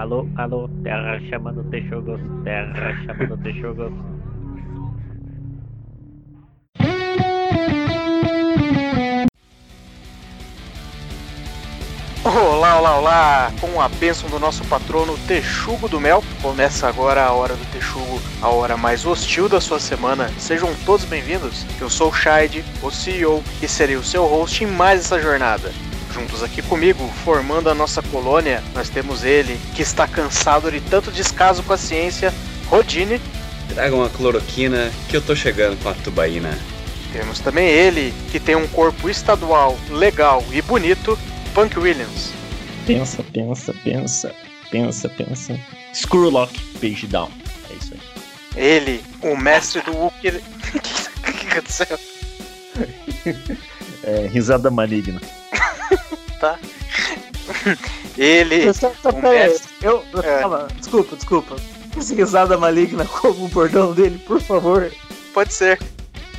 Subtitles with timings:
[0.00, 3.92] Alô, alô, terra chamando Texugos, terra chamando Texugos.
[12.24, 13.52] Olá, olá, olá!
[13.60, 18.22] Com a bênção do nosso patrono Texugo do Mel, começa agora a hora do Texugo,
[18.40, 20.30] a hora mais hostil da sua semana.
[20.38, 21.66] Sejam todos bem-vindos.
[21.78, 25.70] Eu sou o Shide, o CEO, e serei o seu host em mais essa jornada.
[26.12, 31.10] Juntos aqui comigo, formando a nossa colônia, nós temos ele, que está cansado de tanto
[31.10, 32.34] descaso com a ciência,
[32.66, 33.20] Rodine.
[33.68, 36.58] Traga uma cloroquina que eu tô chegando com a tubaína.
[37.12, 41.18] Temos também ele, que tem um corpo estadual, legal e bonito,
[41.54, 42.32] Punk Williams.
[42.86, 44.34] Pensa, pensa, pensa,
[44.70, 45.60] pensa, pensa.
[45.94, 47.30] Screwlock, page down.
[47.70, 48.00] É isso aí.
[48.56, 50.40] Ele, o mestre do Wookiee.
[51.20, 51.98] O que que aconteceu?
[54.02, 55.20] É, risada maligna.
[56.40, 56.58] Tá.
[58.16, 58.72] Ele.
[58.72, 59.10] Tá, tá,
[59.82, 60.40] Eu, É.
[60.40, 61.56] calma, desculpa, desculpa.
[61.96, 64.90] Esse risada maligna como o bordão dele, por favor.
[65.34, 65.78] Pode ser.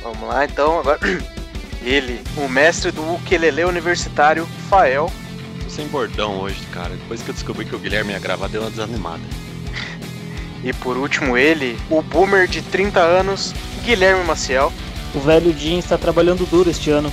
[0.02, 0.98] Vamos lá então, agora.
[1.82, 5.10] Ele, o mestre do ukulele universitário, Fael.
[5.62, 6.90] Tô sem bordão hoje, cara.
[6.90, 9.22] Depois que eu descobri que o Guilherme ia gravar, deu uma desanimada.
[10.64, 13.52] E por último, ele, o boomer de 30 anos,
[13.84, 14.72] Guilherme Maciel.
[15.12, 17.12] O velho Jim está trabalhando duro este ano.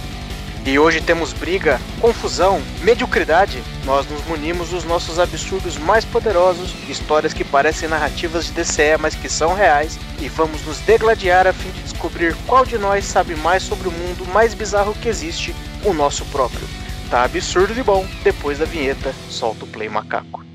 [0.66, 3.64] E hoje temos briga, confusão, mediocridade.
[3.86, 9.16] Nós nos munimos dos nossos absurdos mais poderosos, histórias que parecem narrativas de DCE, mas
[9.16, 13.36] que são reais, e vamos nos degladiar a fim de descobrir qual de nós sabe
[13.36, 16.68] mais sobre o mundo mais bizarro que existe, o nosso próprio.
[17.10, 18.06] Tá absurdo de bom.
[18.24, 20.46] Depois da vinheta, solta o play macaco.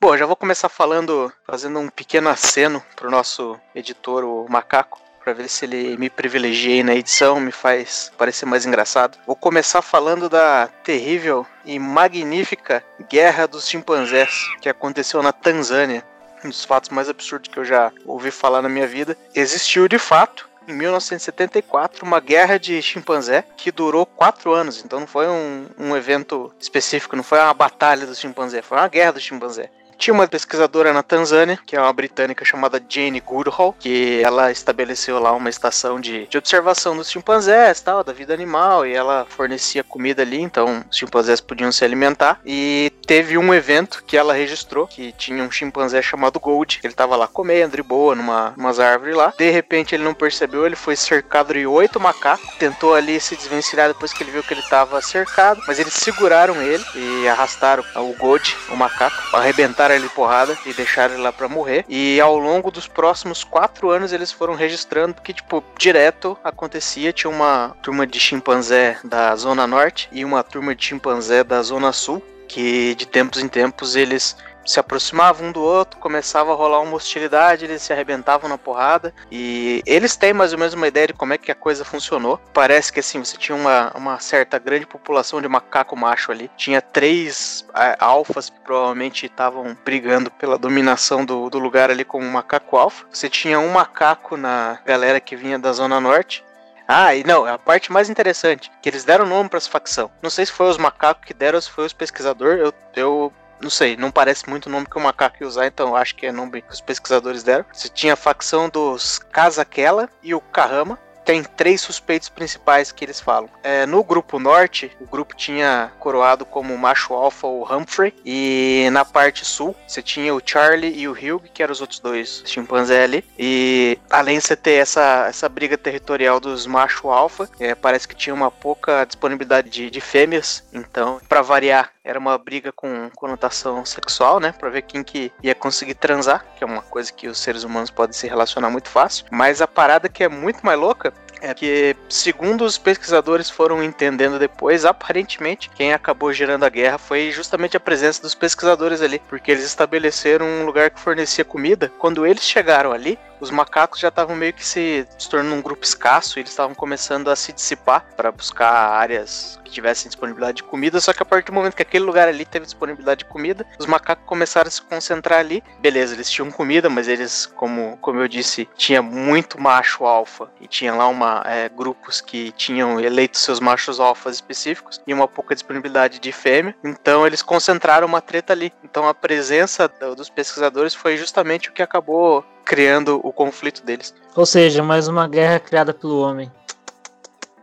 [0.00, 5.32] Bom, já vou começar falando, fazendo um pequeno aceno pro nosso editor, o Macaco, para
[5.32, 9.18] ver se ele me privilegia na edição, me faz parecer mais engraçado.
[9.26, 14.30] Vou começar falando da terrível e magnífica Guerra dos Chimpanzés,
[14.60, 16.04] que aconteceu na Tanzânia.
[16.44, 19.18] Um dos fatos mais absurdos que eu já ouvi falar na minha vida.
[19.34, 24.84] Existiu de fato, em 1974, uma guerra de chimpanzé que durou quatro anos.
[24.84, 28.86] Então não foi um, um evento específico, não foi uma batalha dos chimpanzé, foi uma
[28.86, 29.70] guerra dos chimpanzé.
[29.98, 35.18] Tinha uma pesquisadora na Tanzânia, que é uma britânica chamada Jane Goodall, que ela estabeleceu
[35.18, 39.82] lá uma estação de, de observação dos chimpanzés, tal, da vida animal, e ela fornecia
[39.82, 42.40] comida ali, então os chimpanzés podiam se alimentar.
[42.44, 47.16] E teve um evento que ela registrou, que tinha um chimpanzé chamado Gold, ele tava
[47.16, 49.32] lá comendo de boa numa umas árvores lá.
[49.36, 53.88] De repente ele não percebeu, ele foi cercado de oito macacos, tentou ali se desvencilhar
[53.88, 58.14] depois que ele viu que ele tava cercado, mas eles seguraram ele e arrastaram o
[58.14, 61.84] Gold, o macaco, arrebentaram ele porrada e deixaram ele lá pra morrer.
[61.88, 67.12] E ao longo dos próximos quatro anos eles foram registrando, porque, tipo, direto acontecia.
[67.12, 71.92] Tinha uma turma de chimpanzé da Zona Norte e uma turma de chimpanzé da Zona
[71.92, 76.80] Sul, que de tempos em tempos eles se aproximavam um do outro, começava a rolar
[76.80, 79.14] uma hostilidade, eles se arrebentavam na porrada.
[79.30, 82.40] E eles têm mais ou menos uma ideia de como é que a coisa funcionou.
[82.52, 86.50] Parece que assim, você tinha uma, uma certa grande população de macaco macho ali.
[86.56, 92.26] Tinha três é, alfas que provavelmente estavam brigando pela dominação do, do lugar ali como
[92.26, 93.06] um macaco alfa.
[93.10, 96.44] Você tinha um macaco na galera que vinha da Zona Norte.
[96.88, 100.08] Ah, e não, a parte mais interessante, que eles deram nome para essa facção.
[100.22, 102.60] Não sei se foi os macacos que deram ou se foi os pesquisadores.
[102.60, 105.96] Eu, eu não sei, não parece muito o nome que o macaco ia usar, então
[105.96, 107.64] acho que é nome que os pesquisadores deram.
[107.72, 110.98] Você tinha a facção dos Kazaquela e o Kahama.
[111.24, 113.50] Tem três suspeitos principais que eles falam.
[113.64, 118.14] É, no grupo norte, o grupo tinha coroado como macho alfa o Humphrey.
[118.24, 121.98] E na parte sul, você tinha o Charlie e o Hugh, que eram os outros
[121.98, 123.24] dois chimpanzés ali.
[123.36, 128.14] E além de você ter essa, essa briga territorial dos macho alfa, é, parece que
[128.14, 130.62] tinha uma pouca disponibilidade de, de fêmeas.
[130.72, 134.54] Então, para variar, era uma briga com conotação sexual, né?
[134.56, 137.90] Pra ver quem que ia conseguir transar, que é uma coisa que os seres humanos
[137.90, 139.26] podem se relacionar muito fácil.
[139.30, 144.38] Mas a parada que é muito mais louca é que, segundo os pesquisadores foram entendendo
[144.38, 149.50] depois, aparentemente quem acabou gerando a guerra foi justamente a presença dos pesquisadores ali, porque
[149.50, 151.92] eles estabeleceram um lugar que fornecia comida.
[151.98, 155.84] Quando eles chegaram ali, os macacos já estavam meio que se, se tornando um grupo
[155.84, 161.00] escasso, eles estavam começando a se dissipar para buscar áreas que tivessem disponibilidade de comida,
[161.00, 163.86] só que a partir do momento que aquele lugar ali teve disponibilidade de comida, os
[163.86, 165.62] macacos começaram a se concentrar ali.
[165.80, 170.68] Beleza, eles tinham comida, mas eles, como, como eu disse, tinha muito macho alfa e
[170.68, 175.54] tinha lá uma é, grupos que tinham eleito seus machos alfas específicos e uma pouca
[175.54, 176.74] disponibilidade de fêmea.
[176.84, 178.72] Então eles concentraram uma treta ali.
[178.84, 184.12] Então a presença do- dos pesquisadores foi justamente o que acabou criando o conflito deles.
[184.34, 186.52] Ou seja, mais uma guerra criada pelo homem.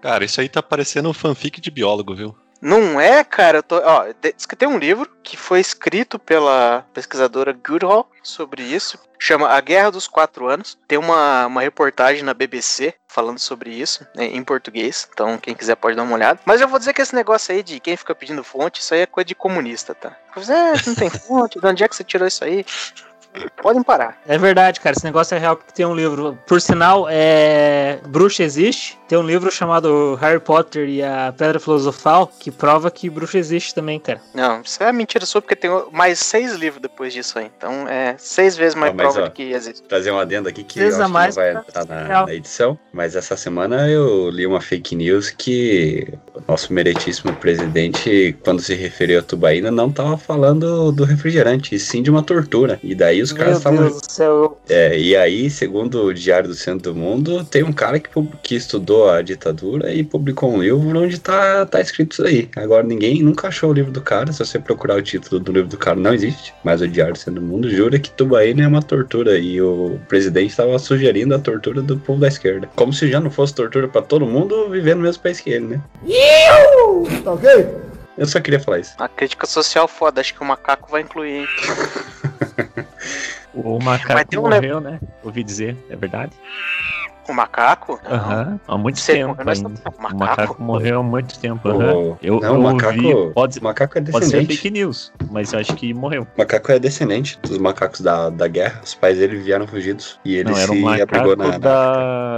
[0.01, 2.35] Cara, isso aí tá parecendo um fanfic de biólogo, viu?
[2.61, 3.57] Não é, cara.
[3.57, 8.09] Eu tô, ó, de- diz que tem um livro que foi escrito pela pesquisadora Goodall
[8.23, 8.97] sobre isso.
[9.19, 10.77] Chama A Guerra dos Quatro Anos.
[10.87, 15.07] Tem uma, uma reportagem na BBC falando sobre isso, né, em português.
[15.13, 16.39] Então, quem quiser pode dar uma olhada.
[16.45, 19.01] Mas eu vou dizer que esse negócio aí de quem fica pedindo fonte, isso aí
[19.01, 20.15] é coisa de comunista, tá?
[20.35, 22.65] Você é, não tem fonte, de onde é que você tirou isso aí?
[23.61, 24.21] Podem parar.
[24.27, 24.95] É verdade, cara.
[24.95, 26.37] Esse negócio é real que tem um livro.
[26.45, 27.99] Por sinal, é.
[28.07, 28.97] Bruxa existe.
[29.07, 33.73] Tem um livro chamado Harry Potter e a Pedra Filosofal que prova que bruxa existe
[33.73, 34.19] também, cara.
[34.33, 37.51] Não, isso é mentira sua, porque tem mais seis livros depois disso aí.
[37.55, 39.83] Então, é seis vezes mais Ah, mas, prova ó, de que existe.
[39.83, 42.77] Trazer um adendo aqui que eu acho que mais não vai entrar na, na edição,
[42.91, 48.73] mas essa semana eu li uma fake news que o nosso meritíssimo presidente, quando se
[48.73, 52.79] referiu a tubaína, não tava falando do refrigerante, e sim de uma tortura.
[52.83, 54.57] E daí os caras Meu estavam Deus do céu.
[54.69, 58.09] É, e aí, segundo o Diário do Centro do Mundo, tem um cara que,
[58.41, 62.49] que estudou a ditadura e publicou um livro onde tá, tá escrito isso aí.
[62.55, 64.31] Agora, ninguém nunca achou o livro do cara.
[64.31, 66.53] Se você procurar o título do livro do cara, não existe.
[66.63, 69.37] Mas o Diário do Centro do Mundo jura que Tubaína é uma tortura.
[69.37, 72.69] E o presidente estava sugerindo a tortura do povo da esquerda.
[72.75, 75.67] Como se já não fosse tortura pra todo mundo viver no mesmo país que ele,
[75.67, 75.81] né?
[78.17, 78.93] Eu só queria falar isso.
[78.97, 81.47] Uma crítica social foda, acho que o macaco vai incluir, hein?
[83.53, 84.99] O macaco um morreu, né?
[85.23, 86.35] Ouvi dizer, é verdade?
[87.27, 87.99] O macaco?
[88.05, 89.73] Aham, há muito Você tempo morreu, nós ainda.
[89.73, 90.17] estamos- O macaco?
[90.17, 91.69] macaco morreu há muito tempo.
[91.69, 94.55] O- Eu, não, eu o macaco, ouvi, pode, o macaco é pode ser descendente.
[94.57, 96.23] fake news, mas eu acho que morreu.
[96.35, 98.81] O macaco é descendente dos macacos da, da guerra.
[98.83, 100.19] Os pais dele vieram fugidos.
[100.25, 101.57] E ele Não, era se um abrigou macaco na, na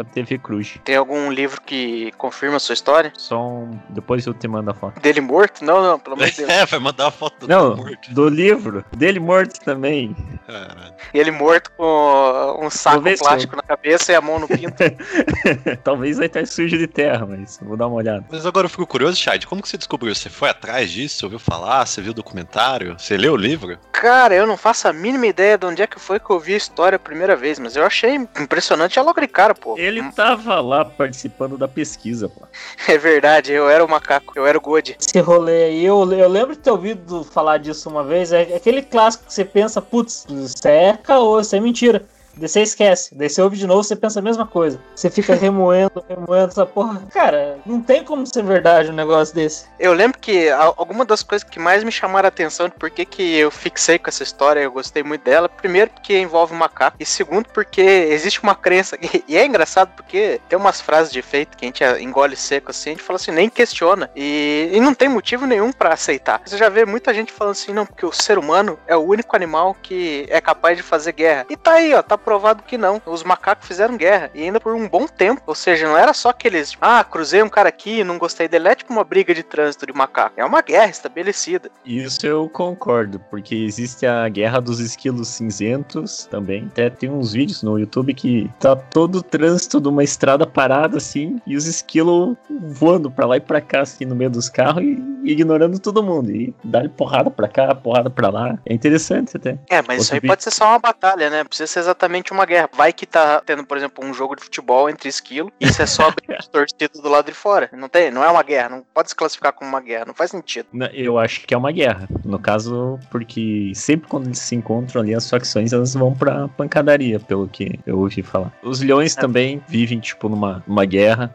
[0.01, 0.77] da TV Cruz.
[0.83, 3.11] Tem algum livro que confirma a sua história?
[3.17, 3.71] Só um...
[3.89, 4.99] Depois eu te mando a foto.
[5.01, 5.65] Dele morto?
[5.65, 6.49] Não, não, pelo amor de Deus.
[6.55, 8.13] É, vai mandar a foto do Não, morto.
[8.13, 8.85] do livro.
[8.95, 10.15] Dele morto também.
[10.45, 10.93] Caralho.
[11.13, 14.74] E ele morto com um saco plástico na cabeça e a mão no pinto.
[15.83, 18.25] Talvez vai estar sujo de terra, mas vou dar uma olhada.
[18.29, 20.13] Mas agora eu fico curioso, Chad, como que você descobriu?
[20.13, 21.17] Você foi atrás disso?
[21.17, 21.85] Você ouviu falar?
[21.85, 22.95] Você viu o documentário?
[22.97, 23.77] Você leu o livro?
[23.91, 26.53] Cara, eu não faço a mínima ideia de onde é que foi que eu vi
[26.53, 29.77] a história a primeira vez, mas eu achei impressionante a logo de cara, pô.
[29.77, 32.41] Ele tava lá participando da pesquisa, pô.
[32.87, 34.91] É verdade, eu era o macaco, eu era o God.
[34.99, 38.31] Esse rolê aí, eu, eu lembro de ter ouvido falar disso uma vez.
[38.31, 42.05] É aquele clássico que você pensa, putz, isso é caô, isso é mentira.
[42.37, 43.15] Daí você esquece.
[43.15, 44.79] Daí você ouve de novo, você pensa a mesma coisa.
[44.95, 47.01] Você fica remoendo, remoendo essa porra.
[47.11, 49.65] Cara, não tem como ser verdade um negócio desse.
[49.79, 53.05] Eu lembro que alguma das coisas que mais me chamaram a atenção de por que,
[53.05, 55.47] que eu fixei com essa história, eu gostei muito dela.
[55.49, 56.97] Primeiro, porque envolve um macaco.
[56.99, 58.97] E segundo, porque existe uma crença.
[59.27, 62.91] E, é engraçado porque tem umas frases de efeito que a gente engole seco assim,
[62.91, 64.09] a gente fala assim, nem questiona.
[64.15, 66.41] E, e não tem motivo nenhum pra aceitar.
[66.45, 69.35] Você já vê muita gente falando assim, não, porque o ser humano é o único
[69.35, 71.45] animal que é capaz de fazer guerra.
[71.49, 73.01] E tá aí, ó, tá provado que não.
[73.05, 74.31] Os macacos fizeram guerra.
[74.33, 75.43] E ainda por um bom tempo.
[75.45, 78.67] Ou seja, não era só aqueles, tipo, ah, cruzei um cara aqui, não gostei dele.
[78.69, 80.33] É tipo uma briga de trânsito de macaco.
[80.35, 81.69] É uma guerra estabelecida.
[81.85, 86.67] Isso eu concordo, porque existe a guerra dos esquilos cinzentos também.
[86.71, 90.97] Até tem uns vídeos no YouTube que tá todo o trânsito de uma estrada parada
[90.97, 94.83] assim, e os esquilos voando pra lá e pra cá, assim, no meio dos carros
[94.83, 96.31] e ignorando todo mundo.
[96.31, 98.57] E dá porrada pra cá, porrada pra lá.
[98.65, 99.59] É interessante até.
[99.69, 100.29] É, mas isso Outro aí vídeo.
[100.29, 101.43] pode ser só uma batalha, né?
[101.43, 102.69] Precisa ser exatamente uma guerra.
[102.73, 105.85] Vai que tá tendo, por exemplo, um jogo de futebol entre esquilo e isso é
[105.85, 106.11] só
[106.51, 107.69] torcida do lado de fora.
[107.73, 110.31] Não tem, não é uma guerra, não pode se classificar como uma guerra, não faz
[110.31, 110.67] sentido.
[110.93, 112.07] Eu acho que é uma guerra.
[112.23, 117.19] No caso, porque sempre quando eles se encontram ali, as facções elas vão pra pancadaria,
[117.19, 118.51] pelo que eu ouvi falar.
[118.63, 121.33] Os leões também vivem, tipo, numa, numa guerra.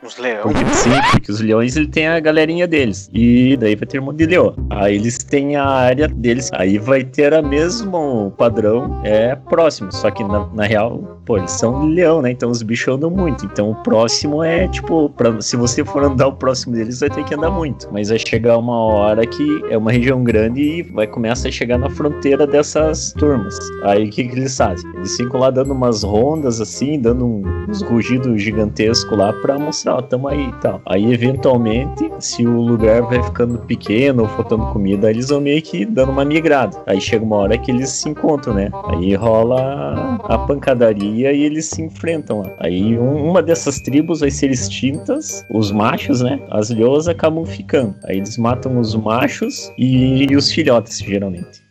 [0.00, 0.42] Os leões.
[0.42, 3.10] Porque, sim, porque os leões ele tem a galerinha deles.
[3.12, 4.54] E daí vai ter um monte de leão.
[4.70, 6.50] Aí eles têm a área deles.
[6.52, 9.00] Aí vai ter a mesmo padrão.
[9.04, 9.90] É próximo.
[9.92, 12.30] Só que na, na real, pô, eles são leão, né?
[12.30, 13.44] Então os bichos andam muito.
[13.44, 17.24] Então o próximo é tipo, pra, se você for andar o próximo deles, vai ter
[17.24, 17.88] que andar muito.
[17.92, 21.76] Mas vai chegar uma hora que é uma região grande e vai começar a chegar
[21.76, 23.58] na fronteira dessas turmas.
[23.82, 24.88] Aí o que, que eles fazem?
[24.94, 29.87] Eles ficam lá dando umas rondas assim, dando um- uns rugidos gigantescos lá pra mostrar,
[29.96, 30.80] ó, tamo aí e tal.
[30.86, 35.84] Aí eventualmente, se o lugar vai ficando pequeno ou faltando comida, eles vão meio que
[35.84, 36.76] dando uma migrada.
[36.86, 38.70] Aí chega uma hora que eles se encontram, né?
[38.88, 42.50] Aí rola a pancadaria e eles se enfrentam lá.
[42.58, 46.40] Aí um- uma dessas tribos vai ser extintas, os machos, né?
[46.50, 47.94] As leoas acabam ficando.
[48.04, 51.67] Aí eles matam os machos e, e os filhotes, geralmente.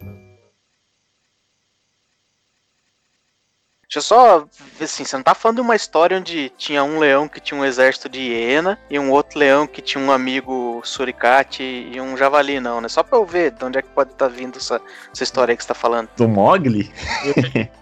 [3.89, 4.45] Deixa eu só
[4.77, 7.57] ver assim, você não tá falando de uma história onde tinha um leão que tinha
[7.57, 12.17] um exército de hiena e um outro leão que tinha um amigo suricate e um
[12.17, 12.89] javali, não, né?
[12.89, 14.81] Só pra eu ver de onde é que pode estar vindo essa,
[15.13, 16.09] essa história aí que você tá falando.
[16.17, 16.91] Do Mogli?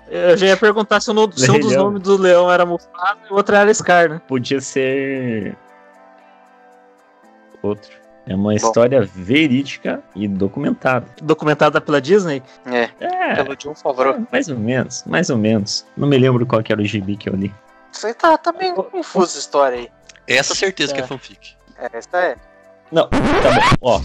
[0.07, 3.17] Eu já ia perguntar se, o no- se um dos nomes do leão era Mufasa
[3.27, 4.21] e o outro era Scar, né?
[4.27, 5.57] podia ser
[7.63, 8.04] Outro.
[8.27, 11.05] É uma história verídica e documentada.
[11.22, 12.41] Documentada pela Disney?
[12.65, 14.25] É, É, pelo John Favreau.
[14.32, 15.86] mais ou menos, mais ou menos.
[15.96, 17.53] Não me lembro qual que era o gibi que eu li.
[17.91, 19.89] Isso aí tá, tá bem confuso a história aí.
[20.27, 21.08] Essa certeza que é É.
[21.08, 21.55] fanfic.
[21.77, 22.36] É, essa é.
[22.91, 23.75] Não, tá bom.
[23.82, 24.01] Ó.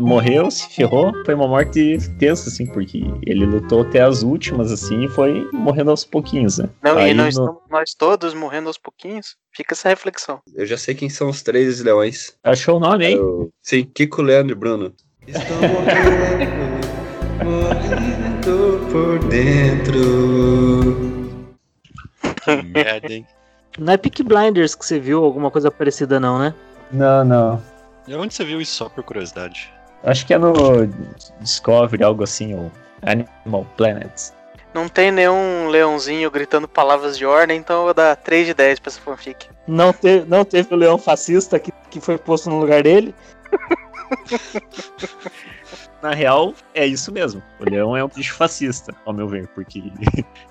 [0.00, 5.04] Morreu, se ferrou, foi uma morte tensa, assim, porque ele lutou até as últimas, assim,
[5.04, 6.68] e foi morrendo aos pouquinhos, né?
[6.82, 9.36] Não, Aí e não no- estamos nós todos morrendo aos pouquinhos?
[9.54, 10.40] Fica essa reflexão.
[10.54, 12.36] Eu já sei quem são os três leões.
[12.44, 13.16] Achou o nome, hein?
[13.16, 14.92] Eu- Sim, Kiko, Leandro e Bruno.
[15.26, 16.86] Estou morrendo,
[17.44, 21.26] morrendo por dentro.
[22.44, 23.26] Que merda, hein?
[23.78, 26.54] Não é Peak Blinders que você viu alguma coisa parecida, não, né?
[26.92, 27.62] Não, não.
[28.06, 29.72] E onde você viu isso só por curiosidade?
[30.06, 30.52] Acho que é no
[31.40, 32.70] Discovery, algo assim, ou
[33.02, 34.30] Animal Planet.
[34.72, 38.78] Não tem nenhum leãozinho gritando palavras de ordem, então eu vou dar 3 de 10
[38.78, 39.48] pra essa fanfic.
[39.66, 43.12] Não, te, não teve o leão fascista que, que foi posto no lugar dele.
[46.00, 47.42] Na real, é isso mesmo.
[47.58, 49.82] O leão é um bicho fascista, ao meu ver, porque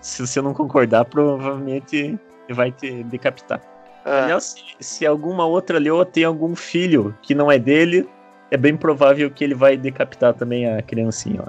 [0.02, 2.20] se você não concordar, provavelmente ele
[2.50, 3.62] vai te decapitar.
[4.04, 8.08] Ah, Aliás, se, se alguma outra leoa tem algum filho que não é dele,
[8.56, 11.44] é bem provável que ele vai decapitar também a criancinha.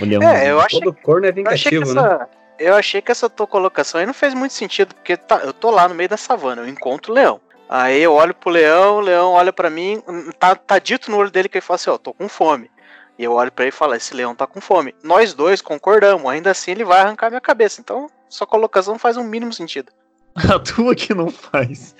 [0.00, 0.22] O leão.
[0.22, 2.00] é, eu achei, Todo corno é eu achei que vingativo, né?
[2.00, 2.28] essa.
[2.58, 5.70] Eu achei que essa tua colocação aí não fez muito sentido, porque tá- eu tô
[5.70, 7.40] lá no meio da savana, eu encontro o leão.
[7.68, 10.02] Aí eu olho pro leão, o leão olha pra mim,
[10.38, 12.68] tá, tá dito no olho dele que ele fala assim, ó, tô com fome.
[13.16, 14.94] E eu olho pra ele e falo, esse leão tá com fome.
[15.04, 17.80] Nós dois concordamos, ainda assim ele vai arrancar minha cabeça.
[17.80, 19.92] Então, sua colocação faz um mínimo sentido.
[20.34, 21.94] A tua que não faz.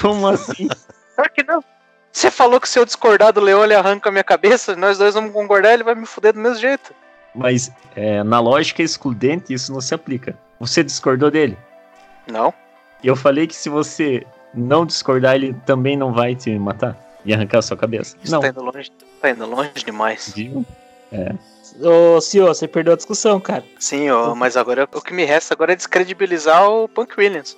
[0.00, 0.68] Como assim?
[1.14, 1.64] Claro que não.
[2.12, 5.14] Você falou que se eu discordar do leão, ele arranca a minha cabeça, nós dois
[5.14, 6.94] vamos concordar, ele vai me fuder do mesmo jeito.
[7.34, 10.36] Mas é, na lógica excludente, isso não se aplica.
[10.60, 11.56] Você discordou dele.
[12.30, 12.52] Não.
[13.02, 17.32] E eu falei que se você não discordar, ele também não vai te matar e
[17.32, 18.16] arrancar a sua cabeça.
[18.22, 18.40] Isso não.
[18.40, 18.92] tá indo longe.
[19.20, 20.32] Tá indo longe demais.
[20.36, 20.66] Viu?
[21.80, 23.64] Ô, Cio, você perdeu a discussão, cara.
[23.78, 27.56] Sim, ó, mas agora o que me resta agora é descredibilizar o Punk Williams.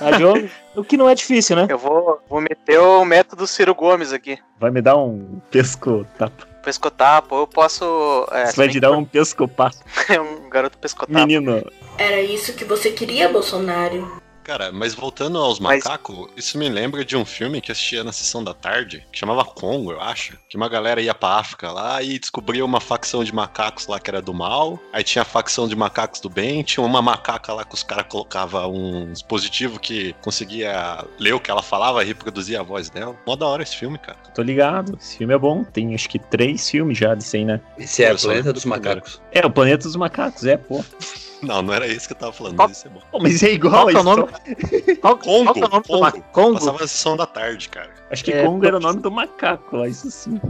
[0.00, 1.66] A jogo, o que não é difícil, né?
[1.68, 4.38] Eu vou, vou meter o método Ciro Gomes aqui.
[4.58, 6.46] Vai me dar um pesco tapa.
[6.62, 8.26] Pescotapo, eu posso.
[8.30, 9.76] É, Você vai te dar um pesco papo.
[9.84, 11.18] bem que é um garoto pescotapo.
[11.18, 11.62] Menino,
[11.98, 14.22] Era isso que você queria, Bolsonaro?
[14.44, 18.12] Cara, mas voltando aos Mas- macacos, isso me lembra de um filme que assistia na
[18.12, 20.36] sessão da tarde, que chamava Congo, eu acho.
[20.50, 24.10] Que uma galera ia pra África lá e descobria uma facção de macacos lá que
[24.10, 24.78] era do mal.
[24.92, 28.04] Aí tinha a facção de macacos do bem, tinha uma macaca lá que os caras
[28.06, 33.16] colocavam um dispositivo que conseguia ler o que ela falava e reproduzir a voz dela.
[33.26, 34.18] Mó da hora esse filme, cara.
[34.34, 34.98] tô ligado.
[35.00, 35.64] Esse filme é bom.
[35.64, 37.60] Tem acho que três filmes já desse aí, né?
[37.78, 38.64] Esse é o Planeta do dos.
[38.66, 39.22] Macacos.
[39.32, 40.84] É, o Planeta dos Macacos, é, pô.
[41.46, 43.00] Não, não era isso que eu tava falando, Qual- mas é bom.
[43.10, 44.22] Pô, mas é igual Qual é a o nome?
[45.00, 46.22] Qual, Congo, qual que é o nome do Congo.
[46.32, 46.54] Congo?
[46.54, 47.90] Passava na sessão da tarde, cara.
[48.10, 50.40] Acho que É, Congo era o nome do macaco lá, isso sim.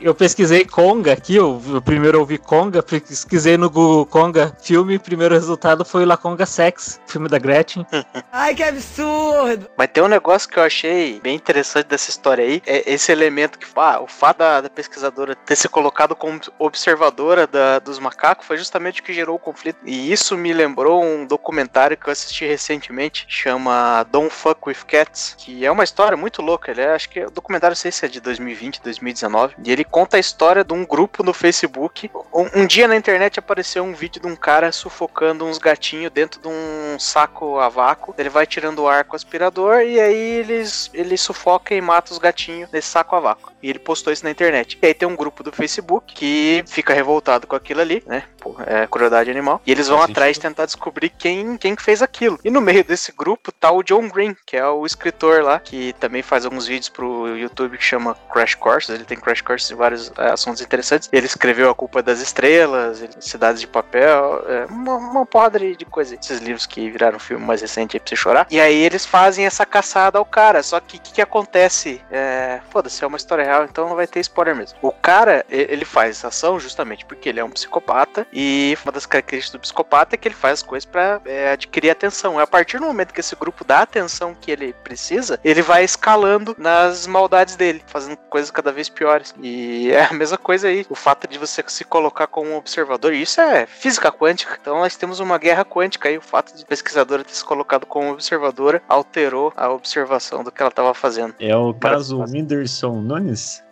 [0.00, 5.00] Eu pesquisei Conga aqui, eu, eu primeiro ouvi Conga, pesquisei no Google Conga filme, o
[5.00, 7.86] primeiro resultado foi La Conga Sex, filme da Gretchen.
[8.32, 9.68] Ai, que absurdo!
[9.76, 13.58] Mas tem um negócio que eu achei bem interessante dessa história aí, é esse elemento
[13.58, 18.46] que, ah, o fato da, da pesquisadora ter se colocado como observadora da- dos macacos
[18.46, 19.78] foi justamente o que gerou o conflito.
[19.84, 25.34] E isso me lembrou um documentário que eu assisti recentemente, chama Don't Fuck With Cats,
[25.36, 28.06] que é uma história muito louca, ele é, acho que o documentário, não sei se
[28.06, 32.10] é de 2020, 2019, e ele conta a história de um grupo no Facebook.
[32.32, 36.40] Um, um dia na internet apareceu um vídeo de um cara sufocando uns gatinhos dentro
[36.40, 40.16] de um saco a vácuo, ele vai tirando o ar com o aspirador e aí
[40.16, 43.52] eles, ele sufoca e mata os gatinhos nesse saco a vácuo.
[43.62, 44.78] E ele postou isso na internet.
[44.80, 48.24] E aí tem um grupo do Facebook que fica revoltado com aquilo ali, né?
[48.38, 49.60] Pô, é crueldade animal.
[49.66, 52.38] E eles vão atrás tentar descobrir quem, quem que fez aquilo.
[52.42, 55.92] E no meio desse grupo tá o John Green, que é o escritor lá, que
[55.94, 58.90] também faz alguns vídeos pro YouTube que chama Crash Courses.
[58.90, 61.08] Ele tem Crash Courses de vários é, assuntos interessantes.
[61.10, 66.14] Ele escreveu A Culpa das Estrelas, Cidades de Papel, é, uma, uma porrada de coisa.
[66.14, 68.46] Esses livros que viraram filme mais recente aí pra você chorar.
[68.50, 70.62] E aí eles fazem essa caçada ao cara.
[70.62, 72.02] Só que o que, que acontece?
[72.10, 74.78] É, Foda-se, é uma história real, então não vai ter spoiler mesmo.
[74.82, 78.26] O cara, ele faz essa ação justamente porque ele é um psicopata.
[78.32, 81.90] E uma das características do psicopata é que ele faz as coisas pra é, adquirir
[81.90, 82.38] atenção.
[82.38, 85.62] É a partir do momento que esse grupo dá a atenção que ele precisa, ele
[85.62, 89.34] vai escalando nas maldades dele, fazendo coisas cada vez piores.
[89.42, 90.86] E é a mesma coisa aí.
[90.88, 94.58] O fato de você se colocar como um observador, e isso é física quântica.
[94.60, 96.16] Então nós temos uma guerra quântica aí.
[96.18, 100.60] O fato de a pesquisadora ter se colocado como observadora alterou a observação do que
[100.62, 101.34] ela estava fazendo.
[101.38, 103.62] É o caso Whindersson Nunes?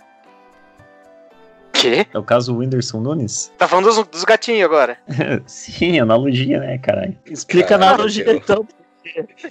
[1.73, 2.07] Quê?
[2.13, 3.53] É o caso Whindersson Nunes?
[3.57, 4.99] Tá falando dos, dos gatinhos agora.
[5.47, 7.17] Sim, analogia, né, caralho?
[7.27, 8.67] Explica Caralho, analogia eu- então.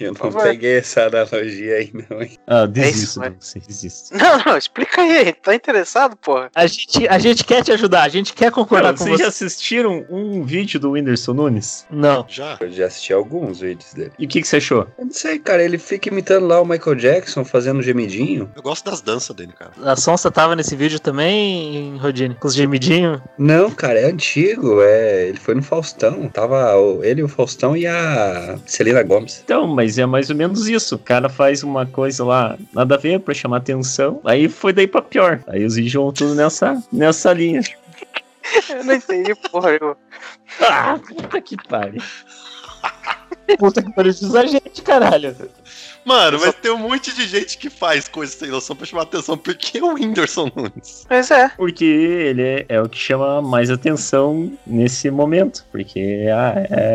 [0.00, 0.42] Eu Por não favor.
[0.42, 2.38] peguei essa analogia aí, não, hein?
[2.46, 3.30] Ah, isso, desisto, vai.
[3.30, 4.16] de você, desisto.
[4.16, 5.32] Não, não, explica aí.
[5.32, 6.50] Tá interessado, porra?
[6.54, 9.22] A gente, a gente quer te ajudar, a gente quer concordar Cara, com vocês você.
[9.22, 11.86] já assistiram um vídeo do Whindersson Nunes?
[11.90, 12.24] Não.
[12.28, 12.56] Já.
[12.60, 14.12] Eu já assisti alguns vídeos dele.
[14.18, 14.86] E o que, que você achou?
[14.98, 18.50] Eu não sei, cara, ele fica imitando lá o Michael Jackson, fazendo gemidinho.
[18.54, 19.72] Eu gosto das danças dele, cara.
[19.84, 22.34] A Sonsa tava nesse vídeo também, Rodine?
[22.34, 23.20] Com os gemidinhos?
[23.38, 25.28] Não, cara, é antigo, é.
[25.28, 26.28] Ele foi no Faustão.
[26.28, 29.42] Tava o- ele, o Faustão e a Celina Gomes.
[29.48, 30.96] Então, mas é mais ou menos isso.
[30.96, 34.20] O cara faz uma coisa lá, nada a ver, pra chamar atenção.
[34.22, 35.42] Aí foi daí pra pior.
[35.46, 37.62] Aí os vídeos vão tudo nessa, nessa linha.
[38.68, 39.70] Eu não entendi, porra.
[39.70, 39.96] Eu...
[40.60, 42.02] Ah, puta que pariu.
[43.58, 45.34] Puta que pariu, a gente, caralho.
[46.04, 49.38] Mano, mas tem um monte de gente que faz coisas sem noção pra chamar atenção.
[49.38, 51.06] Por que o Whindersson Nunes?
[51.08, 51.48] Mas é.
[51.56, 55.64] Porque ele é, é o que chama mais atenção nesse momento.
[55.72, 56.92] Porque ah, é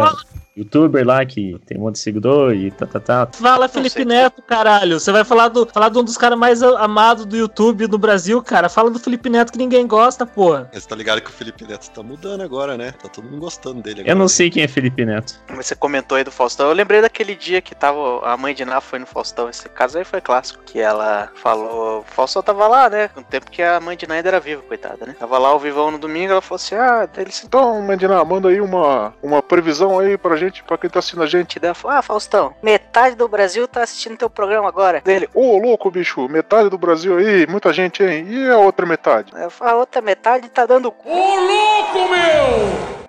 [0.56, 3.28] youtuber lá que tem um monte de seguidor e tá, tá, tá.
[3.34, 4.06] Fala Felipe sei.
[4.06, 5.00] Neto, caralho.
[5.00, 8.42] Você vai falar, do, falar de um dos caras mais amados do YouTube no Brasil,
[8.42, 8.70] cara.
[8.70, 10.70] Fala do Felipe Neto que ninguém gosta, porra.
[10.72, 12.92] Você tá ligado que o Felipe Neto tá mudando agora, né?
[12.92, 14.12] Tá todo mundo gostando dele agora.
[14.12, 15.40] Eu não sei quem é Felipe Neto.
[15.50, 16.68] Mas Você comentou aí do Faustão.
[16.68, 18.26] Eu lembrei daquele dia que tava.
[18.26, 19.50] A mãe de Ná foi no Faustão.
[19.50, 20.64] Esse caso aí foi clássico.
[20.64, 22.00] Que ela falou.
[22.00, 23.10] O Faustão tava lá, né?
[23.16, 25.16] No tempo que a mãe de Ná ainda era viva, coitada, né?
[25.20, 26.32] Tava lá ao vivão no domingo.
[26.32, 30.36] Ela falou assim: Ah, ele se Então, Mandina, manda aí uma, uma previsão aí pra
[30.36, 31.60] gente, pra quem tá assistindo a gente.
[31.74, 35.02] Falou: Ah, Faustão, metade do Brasil tá assistindo teu programa agora.
[35.02, 38.26] Dele, ô louco, bicho, metade do Brasil aí, muita gente, hein?
[38.30, 39.32] E a outra metade?
[39.60, 41.10] A outra metade tá dando cu.
[41.10, 43.04] Ô, louco, meu!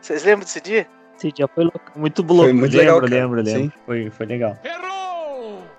[0.00, 0.86] Vocês lembram desse dia?
[1.16, 1.80] Esse dia foi louco.
[1.96, 2.44] Muito louco.
[2.44, 3.10] Foi muito lembro, legal, cara.
[3.10, 3.62] lembro, lembro.
[3.62, 3.72] Sim.
[3.86, 4.58] Foi, foi legal.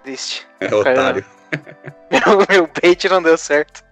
[0.03, 0.47] Triste.
[0.59, 1.25] É otário.
[2.12, 3.83] Meu, meu bait não deu certo.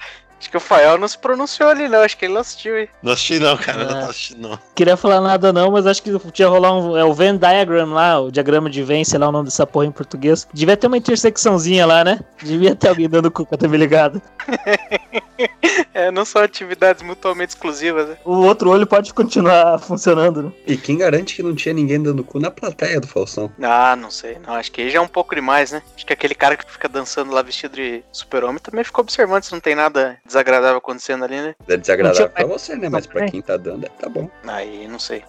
[0.43, 1.99] Acho que o Fael não se pronunciou ali, não.
[2.01, 2.89] Acho que ele não assistiu, hein?
[3.01, 3.85] Não assisti não, cara.
[3.85, 4.03] Não É.
[4.03, 4.59] tô assistindo não.
[4.75, 6.97] Queria falar nada não, mas acho que tinha rolar um.
[6.97, 9.85] É o Venn Diagram lá, o diagrama de Venn, sei lá o nome dessa porra
[9.85, 10.45] em português.
[10.53, 12.19] Devia ter uma intersecçãozinha lá, né?
[12.43, 14.21] Devia ter alguém dando cu, tá me ligado.
[15.93, 18.17] É, não são atividades mutuamente exclusivas, né?
[18.23, 20.51] O outro olho pode continuar funcionando, né?
[20.65, 23.51] E quem garante que não tinha ninguém dando cu na plateia do Faustão?
[23.61, 24.37] Ah, não sei.
[24.45, 25.81] Não, acho que aí já é um pouco demais, né?
[25.95, 29.51] Acho que aquele cara que fica dançando lá vestido de super-homem também ficou observando se
[29.51, 31.55] não tem nada desagradável acontecendo ali, né?
[31.67, 32.89] É desagradável tinha- pra você, né?
[32.89, 34.29] Mas pra quem tá dando, é, tá bom.
[34.47, 35.23] Aí, não sei.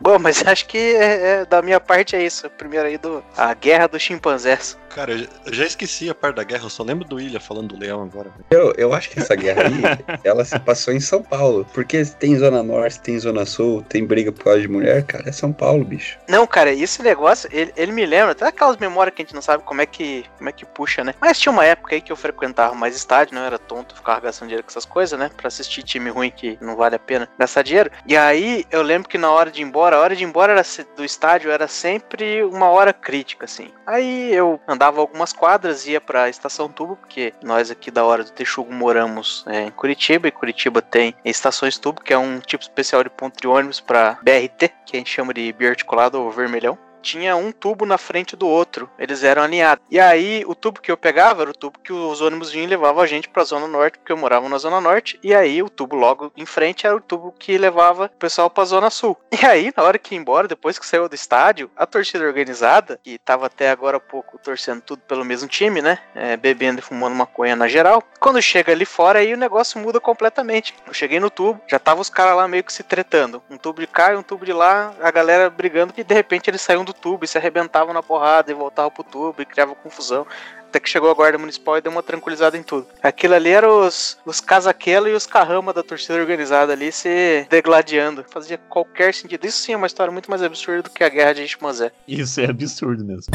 [0.00, 2.48] Bom, mas acho que é- é, da minha parte é isso.
[2.50, 4.76] Primeiro aí do a guerra dos chimpanzés.
[4.88, 6.64] Cara, eu já- esqueci a parte da guerra.
[6.64, 8.30] Eu só lembro do Ilha falando do leão agora.
[8.50, 11.66] Eu, eu acho que essa guerra aí, ela se passou em São Paulo.
[11.74, 15.32] Porque tem Zona Norte, tem Zona Sul, tem briga por causa de mulher, cara, é
[15.32, 16.18] São Paulo, bicho.
[16.28, 19.42] Não, cara, esse negócio, ele, ele me lembra, até aquelas memórias que a gente não
[19.42, 21.14] sabe como é que como é que puxa, né?
[21.20, 24.45] Mas tinha uma época aí que eu frequentava mais estádio, não era tonto, ficava gastando
[24.46, 25.30] dinheiro com essas coisas, né?
[25.36, 27.90] Pra assistir time ruim que não vale a pena gastar dinheiro.
[28.06, 30.52] E aí eu lembro que na hora de ir embora, a hora de ir embora
[30.52, 30.62] era
[30.96, 33.70] do estádio era sempre uma hora crítica, assim.
[33.86, 38.32] Aí eu andava algumas quadras, ia pra estação tubo, porque nós aqui da hora do
[38.32, 43.02] Texugo moramos é, em Curitiba, e Curitiba tem estações tubo, que é um tipo especial
[43.02, 47.36] de ponto de ônibus pra BRT, que a gente chama de biarticulado ou vermelhão tinha
[47.36, 48.90] um tubo na frente do outro.
[48.98, 49.84] Eles eram alinhados.
[49.88, 52.70] E aí, o tubo que eu pegava era o tubo que os ônibus vinham e
[52.70, 55.18] levavam a gente pra Zona Norte, porque eu morava na Zona Norte.
[55.22, 58.64] E aí, o tubo logo em frente era o tubo que levava o pessoal pra
[58.64, 59.16] Zona Sul.
[59.36, 62.98] E aí, na hora que ia embora, depois que saiu do estádio, a torcida organizada,
[63.04, 65.98] que tava até agora há pouco torcendo tudo pelo mesmo time, né?
[66.14, 68.02] É, bebendo e fumando maconha na geral.
[68.18, 70.74] Quando chega ali fora, aí o negócio muda completamente.
[70.86, 73.42] Eu cheguei no tubo, já tava os caras lá meio que se tretando.
[73.50, 76.48] Um tubo de cá e um tubo de lá, a galera brigando, e de repente
[76.48, 79.74] eles saíam do tubo e se arrebentavam na porrada e voltavam pro tubo e criavam
[79.74, 80.26] confusão.
[80.68, 82.86] Até que chegou a guarda municipal e deu uma tranquilizada em tudo.
[83.02, 88.24] Aquilo ali era os, os e os carrama da torcida organizada ali se degladiando.
[88.28, 89.46] Fazia qualquer sentido.
[89.46, 91.92] Isso sim é uma história muito mais absurda do que a guerra de Chimpanzé.
[92.06, 93.30] Isso é absurdo mesmo.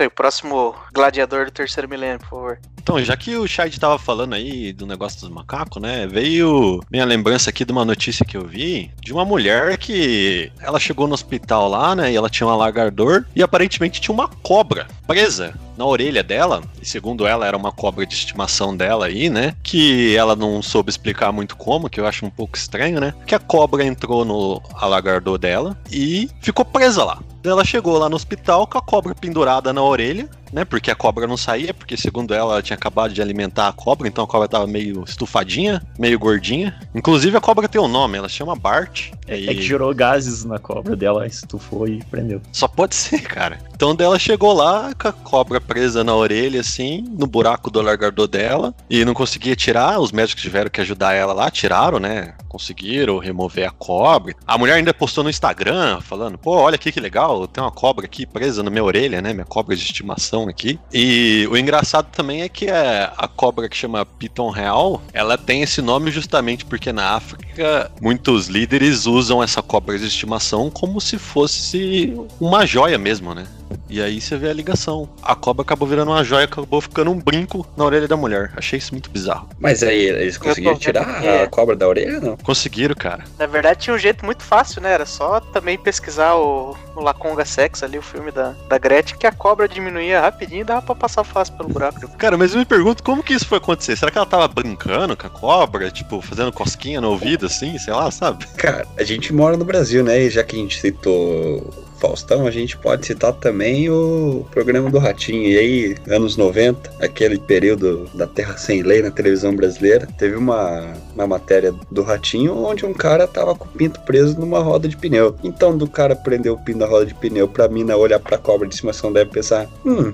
[0.00, 2.58] Aí, o próximo gladiador do terceiro milênio, por favor.
[2.82, 6.06] Então, já que o Shade tava falando aí do negócio dos macacos, né?
[6.06, 10.80] Veio minha lembrança aqui de uma notícia que eu vi de uma mulher que ela
[10.80, 12.10] chegou no hospital lá, né?
[12.10, 16.62] E ela tinha um alargador e aparentemente tinha uma cobra presa na orelha dela.
[16.80, 19.56] E segundo ela, era uma cobra de estimação dela aí, né?
[19.64, 23.12] Que ela não soube explicar muito como, que eu acho um pouco estranho, né?
[23.26, 27.18] Que a cobra entrou no alargador dela e ficou presa lá.
[27.44, 30.64] Ela chegou lá no hospital com a cobra pendurada na orelha né?
[30.64, 34.06] Porque a cobra não saía, porque segundo ela, ela tinha acabado de alimentar a cobra,
[34.08, 36.78] então a cobra tava meio estufadinha, meio gordinha.
[36.94, 39.10] Inclusive a cobra tem um nome, ela chama Bart.
[39.26, 42.40] É, e- é que gerou gases na cobra dela, estufou e prendeu.
[42.52, 43.58] Só pode ser, cara.
[43.74, 48.28] Então dela chegou lá com a cobra presa na orelha, assim, no buraco do alargador
[48.28, 49.98] dela, e não conseguia tirar.
[50.00, 52.34] Os médicos tiveram que ajudar ela lá, tiraram, né?
[52.48, 54.34] Conseguiram remover a cobra.
[54.46, 58.04] A mulher ainda postou no Instagram, falando: pô, olha aqui que legal, tem uma cobra
[58.04, 59.32] aqui presa na minha orelha, né?
[59.32, 60.78] Minha cobra de estimação aqui.
[60.92, 65.62] E o engraçado também é que a, a cobra que chama Piton Real, ela tem
[65.62, 71.18] esse nome justamente porque na África muitos líderes usam essa cobra de estimação como se
[71.18, 73.46] fosse uma joia mesmo, né?
[73.88, 75.08] E aí você vê a ligação.
[75.22, 78.52] A cobra acabou virando uma joia, acabou ficando um brinco na orelha da mulher.
[78.56, 79.48] Achei isso muito bizarro.
[79.58, 82.36] Mas aí eles conseguiram tirar que a cobra da orelha, não?
[82.36, 83.24] Conseguiram, cara.
[83.38, 84.92] Na verdade, tinha um jeito muito fácil, né?
[84.92, 89.26] Era só também pesquisar o, o Laconga Sex ali, o filme da, da Gretchen, que
[89.26, 92.08] a cobra diminuía rapidinho e dava pra passar fácil pelo buraco.
[92.18, 93.96] Cara, mas eu me pergunto como que isso foi acontecer.
[93.96, 95.90] Será que ela tava brincando com a cobra?
[95.90, 98.46] Tipo, fazendo cosquinha no ouvido, assim, sei lá, sabe?
[98.56, 100.20] Cara, a gente mora no Brasil, né?
[100.20, 104.98] E já que a gente citou Faustão, a gente pode citar também o programa do
[104.98, 105.48] Ratinho.
[105.48, 110.94] E aí, anos 90, aquele período da Terra Sem Lei na televisão brasileira, teve uma,
[111.14, 114.96] uma matéria do Ratinho onde um cara tava com o pinto preso numa roda de
[114.96, 115.36] pneu.
[115.44, 118.66] Então, do cara prender o pinto na roda de pneu pra mina olhar pra cobra
[118.66, 120.12] de estimação, deve pensar: hum,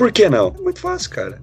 [0.00, 0.54] por que não?
[0.58, 1.38] É muito fácil, cara.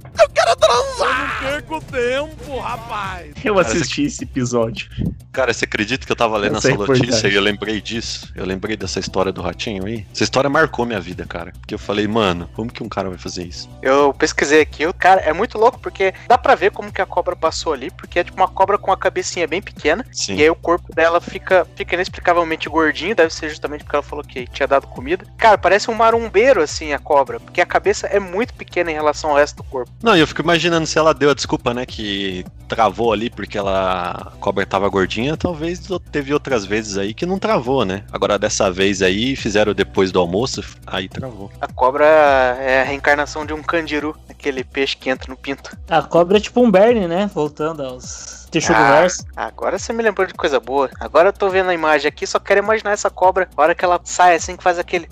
[3.44, 4.90] Eu assisti esse episódio.
[5.32, 8.34] Cara, você acredita que eu tava lendo Essa essa é notícia e eu lembrei disso?
[8.36, 10.04] Eu lembrei dessa história do ratinho aí.
[10.12, 11.52] Essa história marcou minha vida, cara.
[11.52, 13.70] Porque eu falei, mano, como que um cara vai fazer isso?
[13.84, 17.06] Eu pesquisei aqui, o cara é muito louco porque dá pra ver como que a
[17.06, 20.38] cobra passou ali, porque é tipo uma cobra com a cabecinha bem pequena, Sim.
[20.38, 24.24] e aí o corpo dela fica, fica inexplicavelmente gordinho, deve ser justamente porque ela falou
[24.24, 25.24] que tinha dado comida.
[25.38, 29.32] Cara, parece um marumbeiro assim a cobra, porque a cabeça é muito pequena em relação
[29.32, 29.92] ao resto do corpo.
[30.02, 33.58] Não, e eu fico imaginando se ela deu a desculpa, né, que travou ali porque
[33.58, 35.82] ela a cobra tava gordinha, talvez
[36.12, 38.04] teve outras vezes aí que não travou, né?
[38.12, 41.50] Agora dessa vez aí fizeram depois do almoço, aí travou.
[41.62, 45.78] A cobra é a reencarnação de um candiru, aquele peixe que entra no pinto.
[45.90, 47.30] A cobra é tipo um Bernie, né?
[47.34, 49.26] Voltando aos Texugo Ah, Verso.
[49.36, 50.90] agora você me lembrou de coisa boa.
[51.00, 53.84] Agora eu tô vendo a imagem aqui, só quero imaginar essa cobra, a hora que
[53.84, 55.10] ela sai assim, que faz aquele.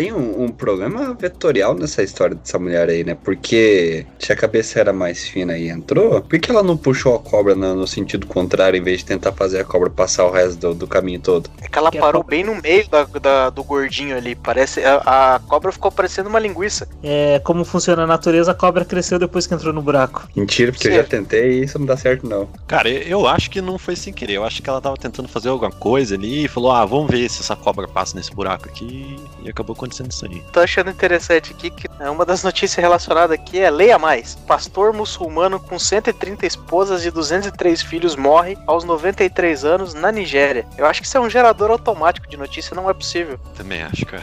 [0.00, 3.14] Tem um, um problema vetorial nessa história dessa mulher aí, né?
[3.22, 7.18] Porque se a cabeça era mais fina e entrou, por que ela não puxou a
[7.18, 10.56] cobra no, no sentido contrário em vez de tentar fazer a cobra passar o resto
[10.58, 11.50] do, do caminho todo?
[11.60, 14.34] É que ela Que parou cobra- bem no meio da, da- do gordinho ali.
[14.34, 14.82] Parece.
[14.82, 16.88] A, a cobra ficou parecendo uma linguiça.
[17.02, 20.26] É, como funciona a natureza, a cobra cresceu depois que entrou no buraco.
[20.34, 20.96] Mentira, porque eu Sim.
[20.96, 22.48] já tentei e isso não dá certo, não.
[22.66, 24.36] Cara, eu- eu acho que não foi sem querer.
[24.36, 27.28] Eu acho que ela tava tentando fazer alguma coisa ali e falou: ah, vamos ver
[27.28, 29.16] se essa cobra passa nesse buraco aqui.
[29.44, 30.42] E acabou acontecendo isso aí.
[30.52, 34.34] Tô achando interessante aqui que é uma das notícias relacionadas aqui é Leia Mais.
[34.46, 40.66] Pastor muçulmano com 130 esposas e 203 filhos morre aos 93 anos na Nigéria.
[40.76, 43.38] Eu acho que isso é um gerador automático de notícia, não é possível.
[43.56, 44.22] Também acho, cara.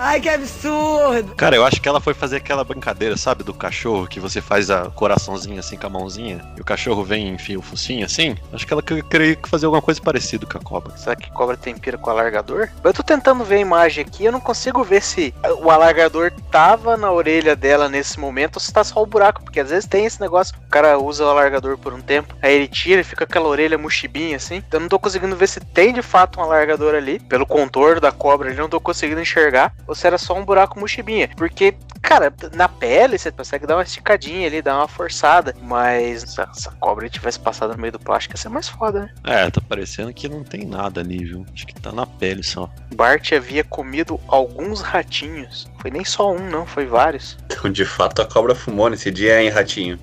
[0.00, 1.34] Ai, que absurdo!
[1.34, 4.70] Cara, eu acho que ela foi fazer aquela brincadeira, sabe, do cachorro que você faz
[4.70, 8.36] a coraçãozinho assim com a mãozinha e o cachorro vem e enfia o focinho assim.
[8.52, 10.96] Acho que ela que- queria fazer alguma coisa parecida com a cobra.
[10.96, 12.68] Será que cobra tem pira com alargador?
[12.84, 16.96] Eu tô tentando ver a imagem aqui, eu não consigo ver se o alargador tava
[16.96, 20.04] na orelha dela nesse momento ou se tá só o buraco, porque às vezes tem
[20.06, 23.24] esse negócio, o cara usa o alargador por um tempo, aí ele tira e fica
[23.24, 24.56] aquela orelha mochibinha assim.
[24.56, 28.00] Então eu não tô conseguindo ver se tem de fato um alargador ali, pelo contorno
[28.00, 31.74] da cobra ali, não tô conseguindo enxergar, ou se era só um buraco mochibinha, porque
[32.08, 35.54] Cara, na pele você consegue dar uma esticadinha ali, dar uma forçada.
[35.60, 39.10] Mas se essa cobra tivesse passado no meio do plástico, ia ser mais foda, né?
[39.24, 41.44] É, tá parecendo que não tem nada ali, viu?
[41.52, 42.70] Acho que tá na pele só.
[42.94, 45.68] Bart havia comido alguns ratinhos.
[45.80, 47.36] Foi nem só um, não, foi vários.
[47.44, 49.98] Então, de fato, a cobra fumou nesse dia, hein, ratinho?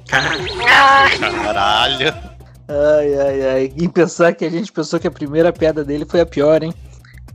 [1.20, 2.14] Caralho!
[2.68, 3.74] Ai, ai, ai.
[3.76, 6.74] E pensar que a gente pensou que a primeira piada dele foi a pior, hein?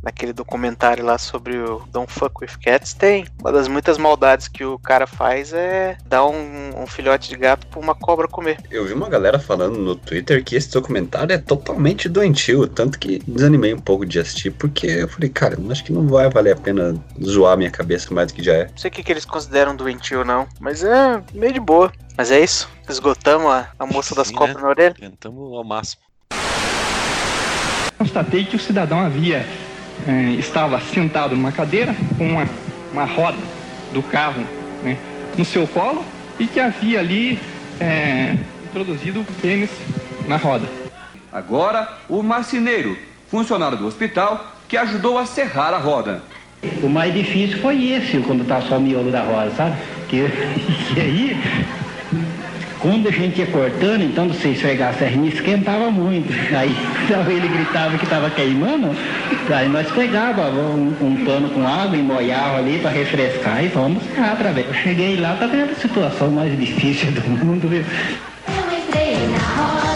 [0.02, 3.26] Naquele documentário lá sobre o Don't Fuck With Cats, tem.
[3.40, 7.66] Uma das muitas maldades que o cara faz é dar um, um filhote de gato
[7.66, 8.58] pra uma cobra comer.
[8.70, 13.18] Eu vi uma galera falando no Twitter que esse documentário é totalmente doentio, tanto que
[13.26, 16.54] desanimei um pouco de assistir, porque eu falei, cara, eu acho que não vai valer
[16.54, 18.64] a pena zoar minha cabeça mais do que já é.
[18.68, 21.92] Não sei o que, que eles consideram doentio ou não, mas é meio de boa.
[22.16, 22.68] Mas é isso.
[22.88, 24.62] Esgotamos a, a moça das Sim, cobras né?
[24.62, 24.94] na orelha.
[24.94, 26.02] Tentamos ao máximo.
[27.96, 29.44] Constatei que o cidadão havia
[30.06, 32.48] eh, estava sentado numa cadeira com uma,
[32.92, 33.38] uma roda
[33.92, 34.42] do carro
[34.82, 34.96] né,
[35.36, 36.04] no seu colo
[36.38, 37.38] e que havia ali
[37.80, 39.70] eh, introduzido o pênis
[40.26, 40.66] na roda.
[41.32, 42.96] Agora, o marceneiro,
[43.28, 46.22] funcionário do hospital, que ajudou a serrar a roda.
[46.82, 49.76] O mais difícil foi esse, quando tá só o miolo da roda, sabe?
[50.08, 50.26] Que,
[50.96, 51.36] e aí,
[52.80, 56.32] quando a gente ia cortando, então você esfregar a serrinha esquentava muito.
[56.56, 58.94] Aí então, ele gritava que estava queimando,
[59.52, 64.02] aí nós pegava um, um pano com água e molhava ali para refrescar e vamos
[64.14, 64.66] cá através.
[64.66, 67.84] Eu cheguei lá, tá vendo a situação mais difícil do mundo, viu?
[68.48, 69.89] Eu entrei na roda,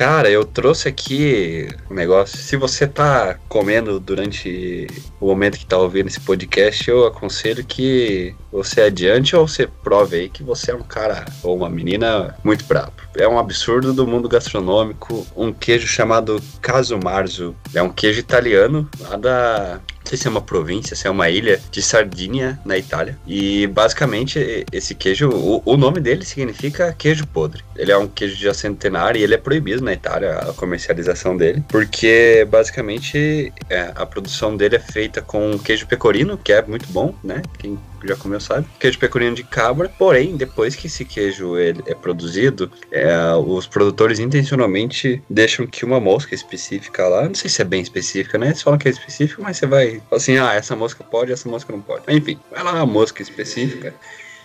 [0.00, 2.38] Cara, eu trouxe aqui um negócio.
[2.38, 4.86] Se você tá comendo durante
[5.20, 10.16] o momento que tá ouvindo esse podcast, eu aconselho que você adiante ou você prove
[10.16, 12.94] aí que você é um cara ou uma menina muito brabo.
[13.14, 15.26] É um absurdo do mundo gastronômico.
[15.36, 17.54] Um queijo chamado Casumarzo.
[17.74, 21.60] É um queijo italiano lá da sei se é uma província, se é uma ilha
[21.70, 23.16] de Sardinha, na Itália.
[23.26, 27.62] E basicamente esse queijo, o, o nome dele significa queijo podre.
[27.76, 31.62] Ele é um queijo de centenário e ele é proibido na Itália, a comercialização dele,
[31.68, 37.14] porque basicamente é, a produção dele é feita com queijo pecorino, que é muito bom,
[37.22, 37.42] né?
[37.58, 38.66] Quem já comeu sabe.
[38.78, 44.18] Queijo pecorino de cabra, porém, depois que esse queijo ele é produzido, é, os produtores
[44.18, 48.48] intencionalmente deixam que uma mosca específica lá, não sei se é bem específica, né?
[48.48, 51.72] Eles falam que é específico, mas você vai assim, ah, essa mosca pode, essa mosca
[51.72, 52.04] não pode.
[52.08, 53.94] Enfim, vai lá uma mosca específica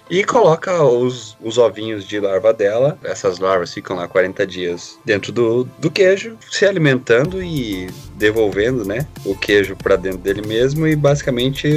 [0.10, 2.98] e coloca os, os ovinhos de larva dela.
[3.04, 9.08] Essas larvas ficam lá 40 dias dentro do, do queijo, se alimentando e devolvendo, né,
[9.26, 10.88] o queijo para dentro dele mesmo.
[10.88, 11.68] E basicamente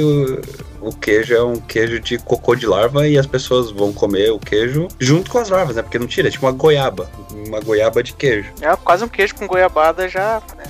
[0.81, 4.39] o, queijo é um queijo de cocô de larva e as pessoas vão comer o
[4.39, 5.81] queijo junto com as larvas, né?
[5.81, 7.09] Porque não tira, é tipo uma goiaba,
[7.47, 8.51] uma goiaba de queijo.
[8.61, 10.41] É quase um queijo com goiabada já.
[10.57, 10.63] Né?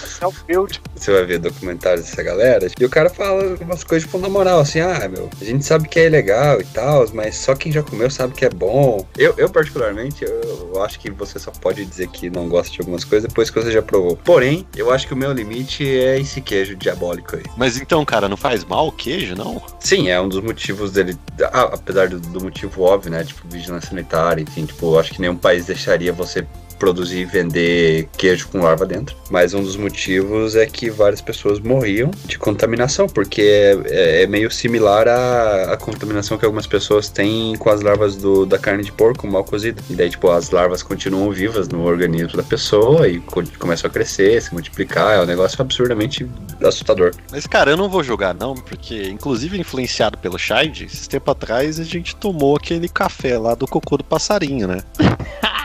[0.46, 0.80] build.
[0.94, 4.60] Você vai ver documentários dessa galera e o cara fala umas coisas tipo na moral,
[4.60, 7.82] assim, ah, meu, a gente sabe que é legal e tal, mas só quem já
[7.82, 9.06] comeu sabe que é bom.
[9.16, 12.80] Eu, eu particularmente, eu, eu acho que você só pode dizer que não gosta de
[12.80, 14.16] algumas coisas depois que você já provou.
[14.16, 17.42] Porém, eu acho que o meu limite é esse queijo diabólico aí.
[17.56, 19.62] Mas então, cara, não faz mal o queijo, não?
[19.80, 21.16] Sim, é um dos motivos dele,
[21.52, 25.20] ah, apesar do, do motivo óbvio, né, tipo vigilância sanitária, enfim, tipo, eu acho que
[25.20, 26.46] nenhum país deixaria você
[26.78, 29.16] produzir e vender queijo com larva dentro.
[29.30, 33.42] Mas um dos motivos é que várias pessoas morriam de contaminação, porque
[33.86, 38.46] é, é meio similar à, à, contaminação que algumas pessoas têm com as larvas do,
[38.46, 39.82] da carne de porco mal cozida.
[39.90, 43.92] E daí, tipo, as larvas continuam vivas no organismo da pessoa e co começam a
[43.92, 45.16] crescer, se multiplicar.
[45.16, 46.28] É um negócio absurdamente
[46.62, 47.12] assustador.
[47.30, 51.80] Mas, cara, eu não vou jogar, não, porque, inclusive, influenciado pelo Shide, esses tempo atrás
[51.80, 54.82] a gente tomou aquele café lá do cocô do passarinho, né?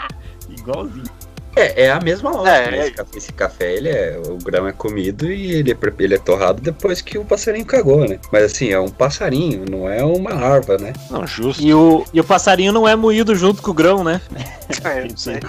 [0.71, 1.20] Igualzinho.
[1.55, 2.57] É, é a mesma lógica.
[2.57, 2.79] É, né?
[2.79, 6.17] esse, café, esse café, ele é, o grão é comido e ele é, ele é
[6.17, 8.19] torrado depois que o passarinho cagou, né?
[8.31, 10.93] Mas assim, é um passarinho, não é uma larva, né?
[11.09, 11.61] Não, justo.
[11.61, 14.21] E o, e o passarinho não é moído junto com o grão, né?
[14.83, 15.39] É, eu sei.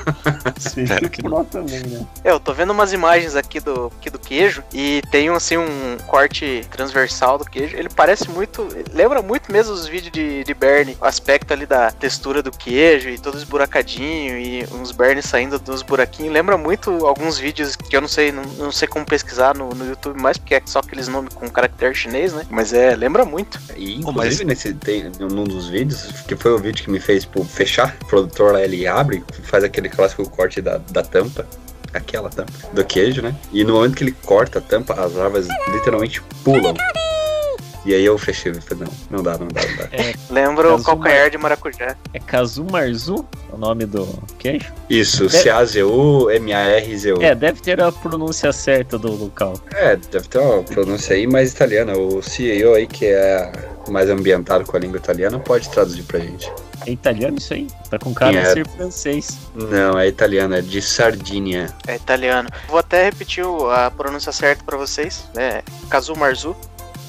[0.57, 1.45] Espero que não.
[1.45, 2.05] também, né?
[2.25, 6.67] Eu tô vendo umas imagens aqui do, aqui do queijo e tem assim um corte
[6.71, 7.77] transversal do queijo.
[7.77, 8.67] Ele parece muito.
[8.93, 10.97] Lembra muito mesmo os vídeos de, de Bernie.
[11.01, 15.83] O aspecto ali da textura do queijo e todo esburacadinho e uns Bernie saindo dos
[16.29, 19.87] Lembra muito alguns vídeos que eu não sei, não, não sei como pesquisar no, no
[19.87, 22.47] YouTube mais, porque é só aqueles nomes com caractere chinês, né?
[22.51, 23.61] Mas é, lembra muito.
[23.77, 27.45] E inclusive nesse, tem, num dos vídeos, que foi o vídeo que me fez tipo,
[27.45, 31.47] fechar, o produtor lá ele abre, faz aquele clássico corte da, da tampa
[31.93, 33.35] aquela tampa do queijo, né?
[33.53, 36.75] E no momento que ele corta a tampa, as larvas literalmente pulam.
[37.85, 39.85] E aí eu fechei e falei, não, não dá, não dá, não dá.
[39.91, 41.97] É, Lembra o calcanhar de maracujá.
[42.15, 44.07] É Kazumarzu o nome do
[44.39, 44.73] queijo?
[44.89, 45.29] Isso, É.
[45.29, 47.21] C-A-Z-U, M-A-R-Z-U.
[47.21, 49.55] É, deve ter a pronúncia certa do local.
[49.75, 51.97] É, deve ter uma pronúncia aí mais italiana.
[51.97, 53.51] O CEO aí, que é
[53.89, 56.51] mais ambientado com a língua italiana, pode traduzir pra gente.
[56.87, 57.69] É italiano isso aí?
[57.91, 58.43] Tá com cara É.
[58.43, 59.39] de ser francês.
[59.55, 61.73] Não, é italiana, é de Sardinha.
[61.87, 62.49] É italiano.
[62.69, 65.25] Vou até repetir a pronúncia certa pra vocês.
[65.37, 66.57] É Kazumarzu.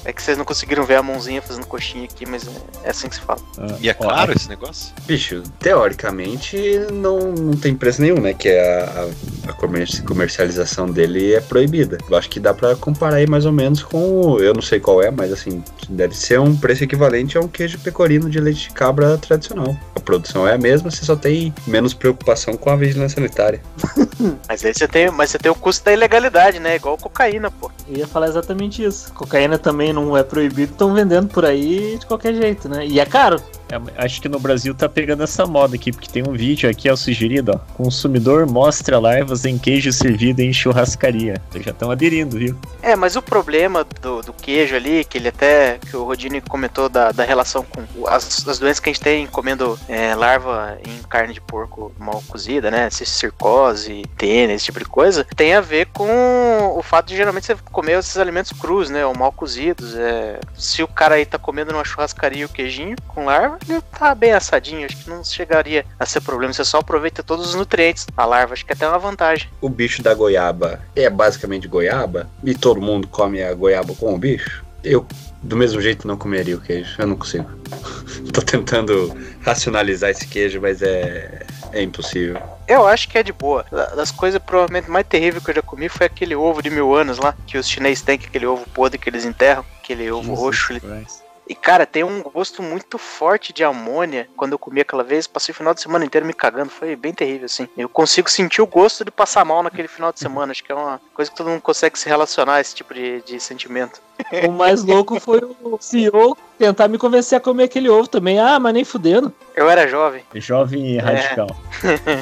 [0.04, 2.46] É que vocês não conseguiram ver a mãozinha fazendo coxinha aqui, mas
[2.82, 3.40] é, assim que se fala.
[3.58, 4.92] Ah, E é ó, caro esse negócio?
[5.06, 6.56] Bicho, teoricamente
[6.92, 8.34] não, não tem preço nenhum, né?
[8.34, 9.08] Que a,
[9.46, 11.98] a, a comerci- comercialização dele é proibida.
[12.10, 14.38] Eu acho que dá pra comparar aí mais ou menos com.
[14.40, 17.78] Eu não sei qual é, mas assim, deve ser um preço equivalente a um queijo
[17.78, 19.76] pecorino de leite de cabra tradicional.
[19.94, 23.60] A produção é a mesma, você só tem menos preocupação com a vigilância sanitária.
[24.48, 26.76] Mas aí você tem, mas você tem o custo da ilegalidade, né?
[26.76, 27.70] Igual cocaína, pô.
[27.88, 29.12] Eu ia falar exatamente isso.
[29.12, 32.86] Cocaína também não é proibido, estão vendendo por aí de qualquer jeito, né?
[32.86, 33.40] E é caro.
[33.74, 36.90] É, acho que no Brasil tá pegando essa moda aqui, porque tem um vídeo aqui,
[36.90, 37.58] ó, sugerido, ó.
[37.74, 41.40] Consumidor mostra larvas em queijo servido em churrascaria.
[41.56, 42.56] Já estão aderindo, viu?
[42.82, 46.88] É, mas o problema do, do queijo ali, que ele até, que o Rodine comentou
[46.88, 50.78] da, da relação com o- as, as doenças que a gente tem comendo é, larva
[50.86, 52.88] em carne de porco mal cozida, né?
[52.90, 57.46] ci- Circose, tênis, esse tipo de coisa, tem a ver com o fato de geralmente
[57.46, 59.04] você comer esses alimentos crus, né?
[59.04, 59.94] Ou mal cozidos.
[59.96, 64.14] É, se o cara aí tá comendo numa churrascaria o queijinho com larva, ele tá
[64.14, 64.84] bem assadinho.
[64.86, 66.52] Acho que não chegaria a ser problema.
[66.52, 68.06] Você só aproveita todos os nutrientes.
[68.16, 69.48] A larva, acho que é até uma vantagem.
[69.60, 74.18] O bicho da goiaba é basicamente goiaba e todo mundo come a goiaba com o
[74.18, 74.62] bicho.
[74.82, 75.06] Eu,
[75.42, 76.94] do mesmo jeito, não comeria o queijo.
[76.98, 77.48] Eu não consigo.
[78.32, 82.38] Tô tentando racionalizar esse queijo, mas é, é impossível.
[82.68, 83.64] Eu acho que é de boa.
[83.70, 86.94] Da- Das coisas provavelmente mais terríveis que eu já comi foi aquele ovo de mil
[86.94, 90.10] anos lá, que os chineses têm, que é aquele ovo podre que eles enterram, aquele
[90.10, 90.80] ovo Jesus roxo.
[90.80, 91.23] Christ.
[91.46, 94.28] E cara, tem um gosto muito forte de amônia.
[94.36, 96.70] Quando eu comi aquela vez, passei o final de semana inteiro me cagando.
[96.70, 97.68] Foi bem terrível, assim.
[97.76, 100.52] Eu consigo sentir o gosto de passar mal naquele final de semana.
[100.52, 103.20] Acho que é uma coisa que todo mundo consegue se relacionar a esse tipo de,
[103.22, 104.00] de sentimento.
[104.46, 108.38] O mais louco foi o CEO tentar me convencer a comer aquele ovo também.
[108.38, 109.32] Ah, mas nem fudendo.
[109.54, 110.22] Eu era jovem.
[110.34, 111.48] Jovem e radical.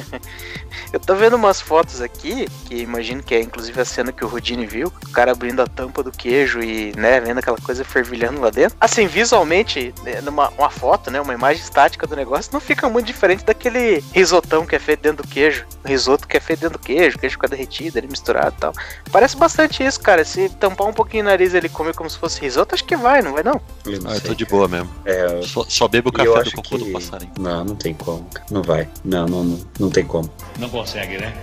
[0.91, 4.27] Eu tô vendo umas fotos aqui, que imagino que é inclusive a cena que o
[4.27, 8.39] Rudine viu, o cara abrindo a tampa do queijo e, né, vendo aquela coisa fervilhando
[8.39, 8.77] lá dentro.
[8.79, 13.07] Assim, visualmente, né, numa uma foto, né, uma imagem estática do negócio, não fica muito
[13.07, 15.65] diferente daquele risotão que é feito dentro do queijo.
[15.83, 18.59] O risoto que é feito dentro do queijo, o queijo fica derretido, ele misturado e
[18.59, 18.73] tal.
[19.11, 20.23] Parece bastante isso, cara.
[20.23, 22.95] Se tampar um pouquinho o nariz e ele comer como se fosse risoto, acho que
[22.95, 23.59] vai, não vai não?
[23.85, 24.15] Eu não Ah.
[24.23, 24.89] Tô de boa mesmo.
[25.05, 27.31] É, Só, só bebo o café eu do acho cocô que- do passarinho.
[27.39, 28.23] não, não tem como.
[28.33, 28.45] cara.
[28.51, 28.89] Não vai.
[29.03, 30.29] Não, não, não, não tem como.
[30.59, 31.33] Não consegue, né?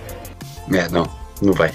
[0.73, 1.07] É, não,
[1.41, 1.71] não vai.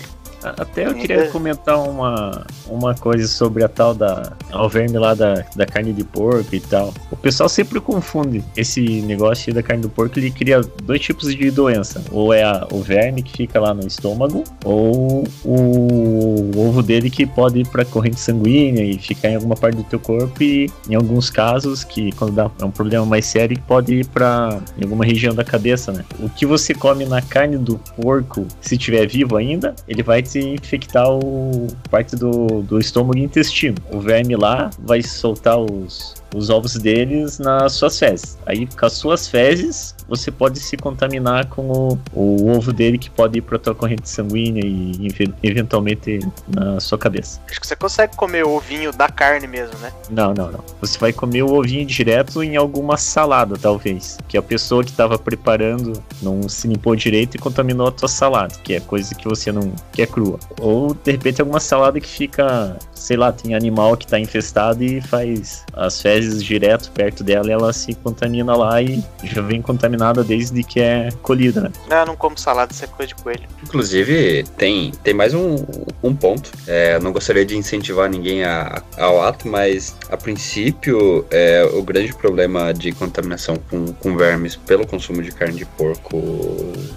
[0.59, 4.33] Até eu queria comentar uma, uma coisa sobre a tal da.
[4.53, 6.93] ao verme lá da, da carne de porco e tal.
[7.11, 11.51] O pessoal sempre confunde esse negócio da carne do porco, ele cria dois tipos de
[11.51, 12.03] doença.
[12.11, 17.27] Ou é a- o verme que fica lá no estômago, ou o ovo dele que
[17.27, 20.95] pode ir pra corrente sanguínea e ficar em alguma parte do teu corpo e em
[20.95, 25.05] alguns casos, que quando dá é um problema mais sério, pode ir pra em alguma
[25.05, 26.05] região da cabeça, né?
[26.21, 30.36] O que você come na carne do porco, se tiver vivo ainda, ele vai te
[30.41, 33.77] infectar o parte do, do estômago e intestino.
[33.91, 38.39] O verme lá vai soltar os, os ovos deles nas suas fezes.
[38.47, 43.11] Aí, com as suas fezes, você pode se contaminar com o, o ovo dele que
[43.11, 47.41] pode ir para tua corrente sanguínea e ev- eventualmente na sua cabeça.
[47.49, 49.93] Acho que você consegue comer o ovinho da carne mesmo, né?
[50.11, 50.65] Não, não, não.
[50.81, 54.19] Você vai comer o ovinho direto em alguma salada, talvez.
[54.29, 58.55] Que a pessoa que estava preparando não se limpou direito e contaminou a tua salada,
[58.63, 60.39] que é coisa que você não quer crua.
[60.61, 65.01] Ou de repente alguma salada que fica, sei lá, tem animal que tá infestado e
[65.01, 69.61] faz as fezes direto perto dela e ela se contamina lá e já vem
[69.97, 71.71] contaminada desde que é colhida, né?
[71.91, 73.43] Ah, não como salada, isso é coisa de coelho.
[73.63, 75.57] Inclusive, tem, tem mais um,
[76.03, 76.53] um ponto.
[76.67, 81.83] É, eu não gostaria de incentivar ninguém a- ao ato, mas a princípio, é, o
[81.83, 86.23] grande problema de contaminação com, com vermes pelo consumo de carne de porco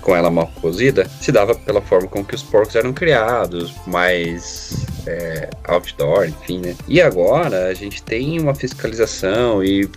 [0.01, 4.85] com ela mal cozida se dava pela forma com que os porcos eram criados, mais
[5.07, 6.75] é, outdoor, enfim, né?
[6.87, 9.89] E agora a gente tem uma fiscalização e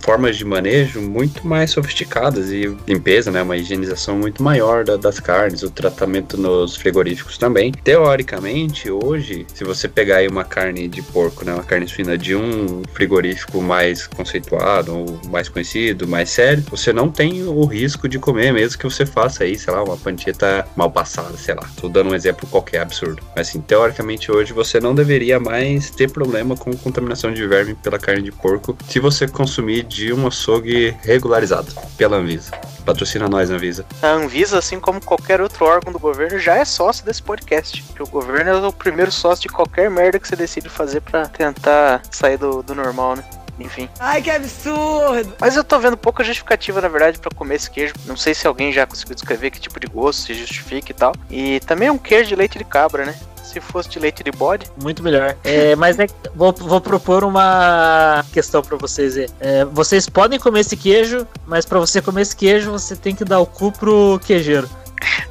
[0.00, 5.20] formas de manejo muito mais sofisticadas e limpeza, né, uma higienização muito maior da- das
[5.20, 7.72] carnes, o tratamento nos frigoríficos também.
[7.72, 12.34] Teoricamente, hoje, se você pegar aí uma carne de porco, né, uma carne suína de
[12.36, 18.52] um frigorífico mais conceituado, mais conhecido, mais sério, você não tem o risco de comer,
[18.52, 21.62] mesmo que você faça aí, sei lá, uma pancheta mal passada, sei lá.
[21.80, 23.22] Tô dando um exemplo qualquer absurdo.
[23.36, 27.98] Mas assim, teoricamente hoje você não deveria mais ter problema com contaminação de verme pela
[27.98, 32.50] carne de porco se você consumir de um açougue regularizado pela Anvisa.
[32.84, 33.86] Patrocina nós, Anvisa.
[34.02, 37.82] A Anvisa, assim como qualquer outro órgão do governo, já é sócio desse podcast.
[37.82, 41.26] Porque o governo é o primeiro sócio de qualquer merda que você decide fazer pra
[41.26, 43.24] tentar sair do, do normal, né?
[43.58, 43.88] Enfim.
[44.00, 45.32] Ai, que absurdo!
[45.40, 47.94] Mas eu tô vendo pouca justificativa, na verdade, pra comer esse queijo.
[48.04, 51.14] Não sei se alguém já conseguiu descrever que tipo de gosto se justifica e tal.
[51.30, 53.14] E também é um queijo de leite de cabra, né?
[53.44, 54.66] Se fosse de leite de bode.
[54.82, 55.36] Muito melhor.
[55.44, 59.16] É, mas é, vou, vou propor uma questão pra vocês.
[59.38, 63.24] É, vocês podem comer esse queijo, mas pra você comer esse queijo, você tem que
[63.24, 64.68] dar o cu pro queijeiro.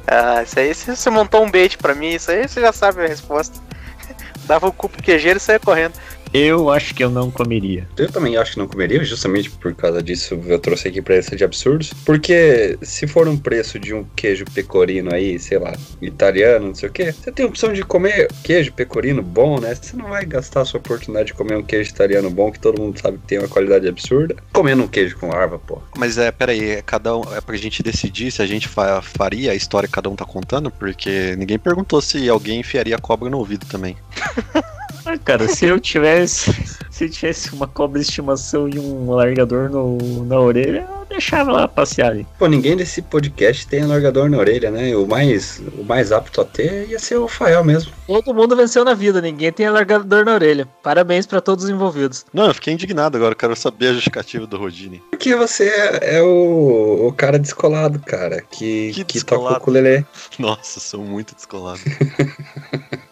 [0.06, 3.04] Ah, isso aí, se você montou um bait pra mim, isso aí você já sabe
[3.04, 3.58] a resposta.
[4.46, 5.94] Dava o cu pro queijeiro e saia correndo.
[6.36, 7.86] Eu acho que eu não comeria.
[7.96, 11.36] Eu também acho que não comeria, justamente por causa disso eu trouxe aqui pra esse
[11.36, 11.92] de absurdos.
[12.04, 15.72] Porque se for um preço de um queijo pecorino aí, sei lá,
[16.02, 19.76] italiano, não sei o que, você tem a opção de comer queijo pecorino bom, né?
[19.76, 22.82] Você não vai gastar a sua oportunidade de comer um queijo italiano bom, que todo
[22.82, 25.80] mundo sabe que tem uma qualidade absurda, comendo um queijo com larva, pô.
[25.96, 29.52] Mas é, peraí, é cada um, é pra gente decidir se a gente fa- faria
[29.52, 33.30] a história que cada um tá contando, porque ninguém perguntou se alguém enfiaria a cobra
[33.30, 33.96] no ouvido também.
[35.06, 36.50] Ah, cara, se eu tivesse.
[36.90, 41.50] Se eu tivesse uma cobra de estimação e um largador no, na orelha, eu deixava
[41.50, 42.26] lá passear ali.
[42.38, 44.94] Pô, ninguém desse podcast tem largador na orelha, né?
[44.96, 47.92] O mais, o mais apto a ter ia ser o Fael mesmo.
[48.06, 50.68] Todo mundo venceu na vida, ninguém tem alargador na orelha.
[50.84, 52.24] Parabéns pra todos os envolvidos.
[52.32, 55.02] Não, eu fiquei indignado agora, eu quero saber a justificativa do Rodine.
[55.10, 59.56] Porque você é, é o, o cara descolado, cara, que, Que que, toca o descolado.
[59.58, 60.06] ukulele.
[60.38, 61.80] Nossa, sou muito descolado.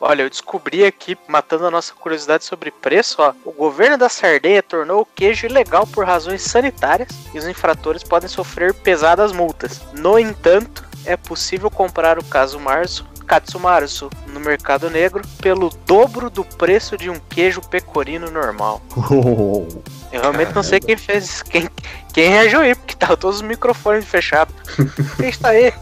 [0.00, 3.34] Olha, eu descobri aqui, matando a nossa curiosidade sobre preço, ó.
[3.44, 8.28] O governo da Sardenha tornou o queijo ilegal por razões sanitárias e os infratores podem
[8.28, 9.82] sofrer pesadas multas.
[9.92, 16.44] No entanto, é possível comprar o caso Março, Katsumarsu, no mercado negro, pelo dobro do
[16.44, 18.80] preço de um queijo pecorino normal.
[20.10, 21.68] Eu realmente não sei quem fez, quem,
[22.12, 24.52] quem reagiu aí, porque tava todos os microfones fechados.
[25.16, 25.72] Quem está aí?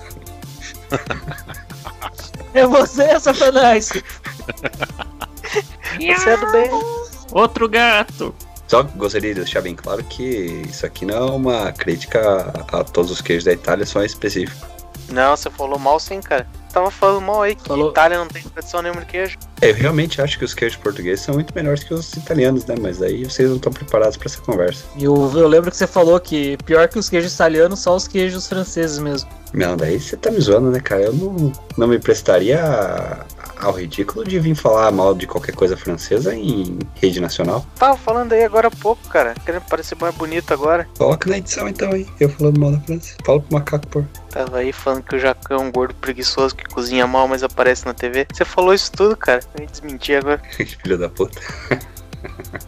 [2.55, 3.91] É você, Satanás!
[5.99, 6.71] Você é do bem.
[7.33, 8.35] Outro gato!
[8.67, 10.23] Só gostaria de deixar bem claro que
[10.69, 14.67] isso aqui não é uma crítica a, todos os queijos da Itália, só em específico.
[15.09, 16.47] Não, você falou mal sim, cara.
[16.71, 17.91] Tava falando mal aí que Falou.
[17.91, 19.39] Itália não tem tradição nenhuma de queijo.
[19.61, 22.75] É, Eu realmente acho que os queijos portugueses são muito melhores que os italianos, né?
[22.81, 24.85] Mas aí vocês não estão preparados pra essa conversa.
[24.97, 28.07] E eu, eu lembro que você falou que pior que os queijos italianos, só os
[28.09, 29.29] queijos franceses mesmo.
[29.53, 31.03] Não, daí você tá me zoando, né, cara?
[31.05, 33.25] Eu não, não me prestaria a-
[33.61, 37.65] ao ridículo de vir falar mal de qualquer coisa francesa em rede nacional.
[37.77, 39.35] Tava falando aí agora há pouco, cara.
[39.45, 40.87] Querendo parecer mais bonito agora.
[40.99, 43.15] Coloca na edição então aí, eu falando mal da França.
[43.25, 44.05] Fala pro macaco, pô.
[44.31, 47.87] Tava aí falando que o Jacan é um gordo preguiçoso que cozinha mal, mas aparece
[47.87, 48.27] na TV.
[48.31, 49.41] Você falou isso tudo, cara.
[49.55, 50.41] Eu ia desmentir agora.
[50.53, 51.41] Filho da puta.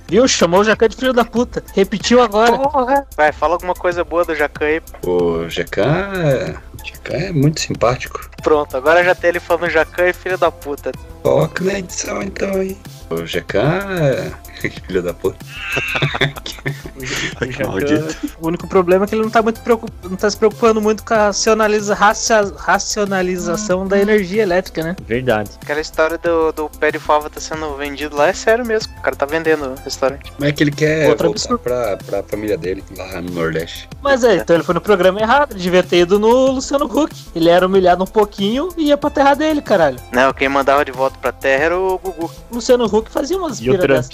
[0.08, 0.26] Viu?
[0.28, 1.62] Chamou o Jacan de filho da puta.
[1.74, 2.56] Repetiu agora.
[2.56, 3.06] Porra!
[3.16, 4.82] Vai, fala alguma coisa boa do Jacan aí.
[5.04, 6.54] O Jacan.
[6.84, 8.30] Jacan é muito simpático.
[8.42, 10.92] Pronto, agora já tem ele falando Jacan e filho da puta.
[11.22, 12.76] Coloca na edição então aí.
[13.10, 14.32] O Jacan.
[14.86, 15.38] Filho da puta.
[17.40, 18.16] O Jacan- Maldito.
[18.40, 19.90] O único problema é que ele não tá muito preocup...
[20.04, 21.94] não tá se preocupando muito com a racionaliza...
[21.94, 24.96] racia- racionalização da energia elétrica, né?
[25.06, 25.50] Verdade.
[25.62, 28.92] Aquela história do, do pé de fava tá sendo vendido lá é sério mesmo.
[28.98, 30.30] O cara tá vendendo o restaurante.
[30.38, 33.88] Mas é que ele quer Outro voltar pra, pra família dele lá no Nordeste.
[34.02, 37.14] Mas é, então ele foi no programa errado, ele devia ter ido no Luciano Huck.
[37.34, 39.96] Ele era humilhado um pouquinho e ia pra terra dele, caralho.
[40.12, 42.30] Não, quem mandava de volta pra terra era o Gugu.
[42.50, 44.04] O Luciano Huck fazia umas E o Trump?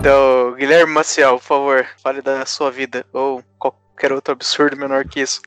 [0.00, 3.06] Então, Guilherme Maciel, por favor, fale da sua vida.
[3.12, 5.40] Ou qualquer outro absurdo menor que isso.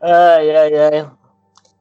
[0.00, 1.10] Ai, ai, ai.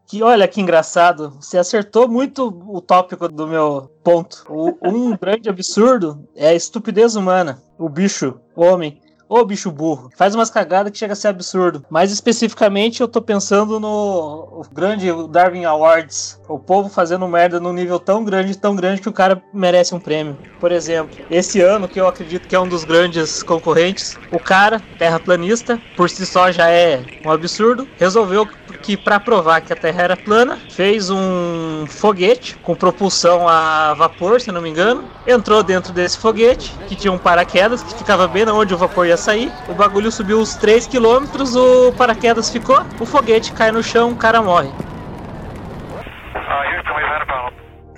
[0.08, 1.32] Que, olha que engraçado.
[1.42, 4.46] Você acertou muito o tópico do meu ponto.
[4.48, 7.62] O- um grande absurdo é a estupidez humana.
[7.78, 9.02] O bicho, o homem.
[9.30, 11.86] Ô bicho burro, faz umas cagadas que chega a ser absurdo.
[11.90, 16.40] Mais especificamente, eu tô pensando no grande Darwin Awards.
[16.48, 20.00] O povo fazendo merda num nível tão grande, tão grande que o cara merece um
[20.00, 20.38] prêmio.
[20.62, 24.80] Por exemplo, esse ano, que eu acredito que é um dos grandes concorrentes, o cara,
[24.98, 28.48] terraplanista, por si só já é um absurdo, resolveu
[28.82, 34.40] que para provar que a Terra era plana, fez um foguete com propulsão a vapor,
[34.40, 38.48] se não me engano, entrou dentro desse foguete, que tinha um paraquedas que ficava bem
[38.48, 39.52] onde o vapor ia sair.
[39.68, 44.16] O bagulho subiu uns 3 km, o paraquedas ficou, o foguete cai no chão, o
[44.16, 44.70] cara morre.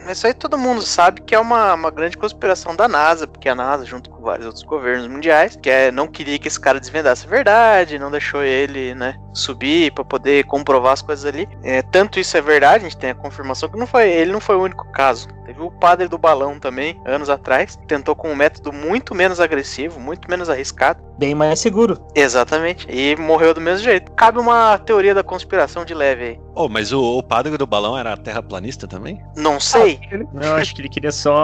[0.09, 3.47] Mas isso aí todo mundo sabe que é uma, uma grande conspiração da NASA, porque
[3.47, 6.79] a NASA, junto com vários outros governos mundiais, que é, não queria que esse cara
[6.79, 11.47] desvendasse a verdade, não deixou ele, né, subir pra poder comprovar as coisas ali.
[11.63, 14.41] É, tanto isso é verdade, a gente tem a confirmação que não foi, ele não
[14.41, 15.27] foi o único caso.
[15.45, 19.99] Teve o padre do balão também, anos atrás, tentou com um método muito menos agressivo,
[19.99, 21.01] muito menos arriscado.
[21.17, 21.99] Bem mais seguro.
[22.15, 24.11] Exatamente, e morreu do mesmo jeito.
[24.11, 26.39] Cabe uma teoria da conspiração de leve aí.
[26.55, 29.21] Oh, mas o, o padre do balão era terraplanista também?
[29.35, 29.99] Não sei.
[30.33, 31.35] Não, acho que ele queria só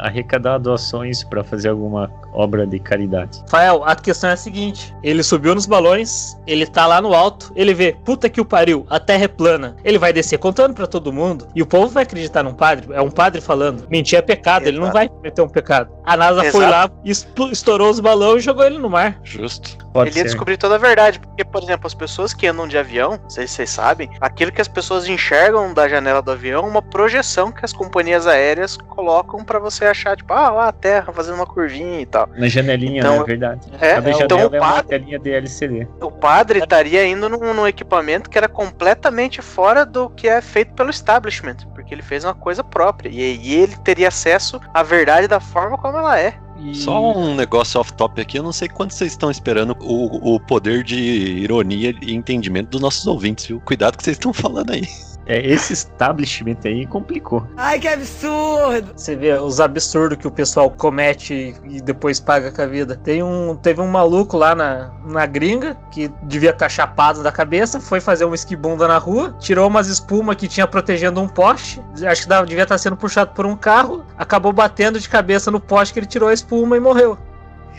[0.00, 3.42] arrecadar doações pra fazer alguma obra de caridade.
[3.48, 7.41] Fael, a questão é a seguinte: ele subiu nos balões, ele tá lá no alto,
[7.56, 9.76] ele vê, puta que o pariu, a terra é plana.
[9.84, 12.86] Ele vai descer contando pra todo mundo e o povo vai acreditar num padre.
[12.92, 13.86] É um padre falando.
[13.88, 15.90] Mentir é pecado, ele não vai cometer um pecado.
[16.04, 17.50] A NASA foi lá, Exato.
[17.52, 19.18] estourou os balões e jogou ele no mar.
[19.22, 19.78] Justo.
[19.92, 20.28] Pode ele ia ser.
[20.30, 23.46] descobrir toda a verdade, porque por exemplo, as pessoas que andam de avião, não sei
[23.46, 27.52] se vocês sabem, aquilo que as pessoas enxergam da janela do avião é uma projeção
[27.52, 31.46] que as companhias aéreas colocam pra você achar, tipo, ah, lá a Terra fazendo uma
[31.46, 32.26] curvinha e tal.
[32.36, 33.20] Na janelinha, Então, né?
[33.22, 33.60] É verdade.
[33.80, 35.86] é, então janela o é uma padre- telinha de LCD.
[36.00, 40.72] O padre estaria indo num, num equipamento que era completamente fora do que é feito
[40.74, 43.08] pelo establishment, porque ele fez uma coisa própria.
[43.08, 46.34] E, e ele teria acesso à verdade da forma como ela é.
[46.74, 50.84] Só um negócio off-top aqui, eu não sei quanto vocês estão esperando o, o poder
[50.84, 53.60] de ironia e entendimento dos nossos ouvintes, viu?
[53.60, 54.86] Cuidado que vocês estão falando aí.
[55.24, 57.46] É, esse establishment aí complicou.
[57.56, 58.92] Ai, que absurdo!
[58.96, 62.96] Você vê os absurdos que o pessoal comete e depois paga com a vida.
[62.96, 67.78] Tem um, teve um maluco lá na, na gringa que devia estar chapado da cabeça,
[67.80, 72.22] foi fazer uma esquibunda na rua, tirou umas espumas que tinha protegendo um poste, acho
[72.22, 75.94] que dava- devia estar sendo puxado por um carro, acabou batendo de cabeça no poste
[75.94, 77.16] que ele tirou a espuma e morreu.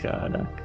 [0.00, 0.63] Caraca.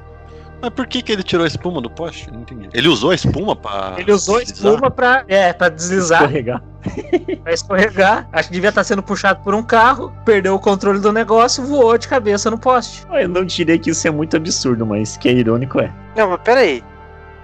[0.60, 2.30] Mas por que, que ele tirou a espuma do poste?
[2.30, 2.68] Não entendi.
[2.72, 3.94] Ele usou a espuma pra.
[3.96, 4.72] Ele usou a deslizar?
[4.74, 6.62] espuma pra, é, pra deslizar, Escorregar.
[7.42, 8.28] pra escorregar.
[8.32, 11.96] Acho que devia estar sendo puxado por um carro, perdeu o controle do negócio, voou
[11.96, 13.06] de cabeça no poste.
[13.12, 15.90] Eu não diria que isso é muito absurdo, mas que é irônico é.
[16.16, 16.84] Não, mas peraí.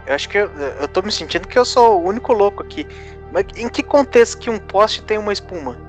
[0.06, 0.50] Eu acho que eu,
[0.80, 2.86] eu tô me sentindo que eu sou o único louco aqui.
[3.32, 5.85] Mas em que contexto que um poste tem uma espuma?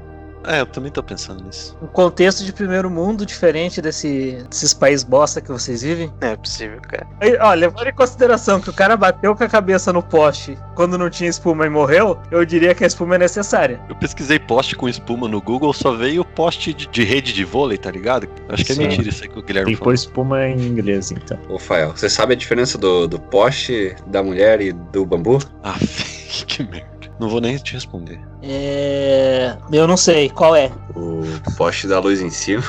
[0.47, 1.77] É, eu também tô pensando nisso.
[1.81, 6.11] Um contexto de primeiro mundo diferente desse, desses países bosta que vocês vivem.
[6.21, 7.05] Não é possível, cara.
[7.21, 10.97] Aí, ó, levando em consideração que o cara bateu com a cabeça no poste quando
[10.97, 13.81] não tinha espuma e morreu, eu diria que a espuma é necessária.
[13.89, 17.77] Eu pesquisei poste com espuma no Google, só veio poste de, de rede de vôlei,
[17.77, 18.27] tá ligado?
[18.47, 18.87] Acho que é Sim.
[18.87, 19.85] mentira isso aí que o Guilherme Tem falou.
[19.89, 21.37] pôr espuma em inglês, então.
[21.49, 25.39] Ô, Fael, você sabe a diferença do, do poste, da mulher e do bambu?
[25.63, 25.75] Ah,
[26.47, 26.96] que merda.
[27.19, 28.19] Não vou nem te responder.
[28.43, 29.57] É.
[29.71, 30.69] Eu não sei, qual é?
[30.95, 31.23] O
[31.55, 32.61] poste da luz em cima.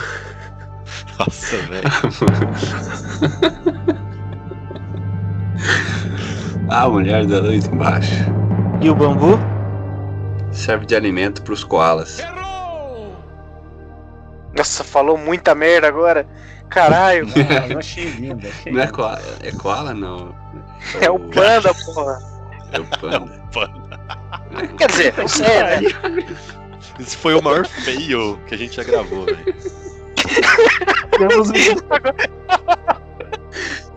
[1.18, 1.86] Nossa, velho.
[6.70, 8.24] a mulher da luz embaixo.
[8.80, 9.38] E o bambu?
[10.50, 12.22] Serve de alimento pros koalas.
[14.56, 16.26] Nossa, falou muita merda agora.
[16.68, 17.26] Caralho.
[17.36, 19.22] Ah, eu achei lindo, achei Não é koala?
[19.42, 20.34] É koala, não.
[21.00, 22.18] É o panda, porra.
[22.72, 24.17] É o panda.
[24.78, 25.80] Quer dizer, não sei, né?
[26.98, 29.54] Isso foi o maior fail que a gente já gravou, velho.
[31.16, 31.52] Temos um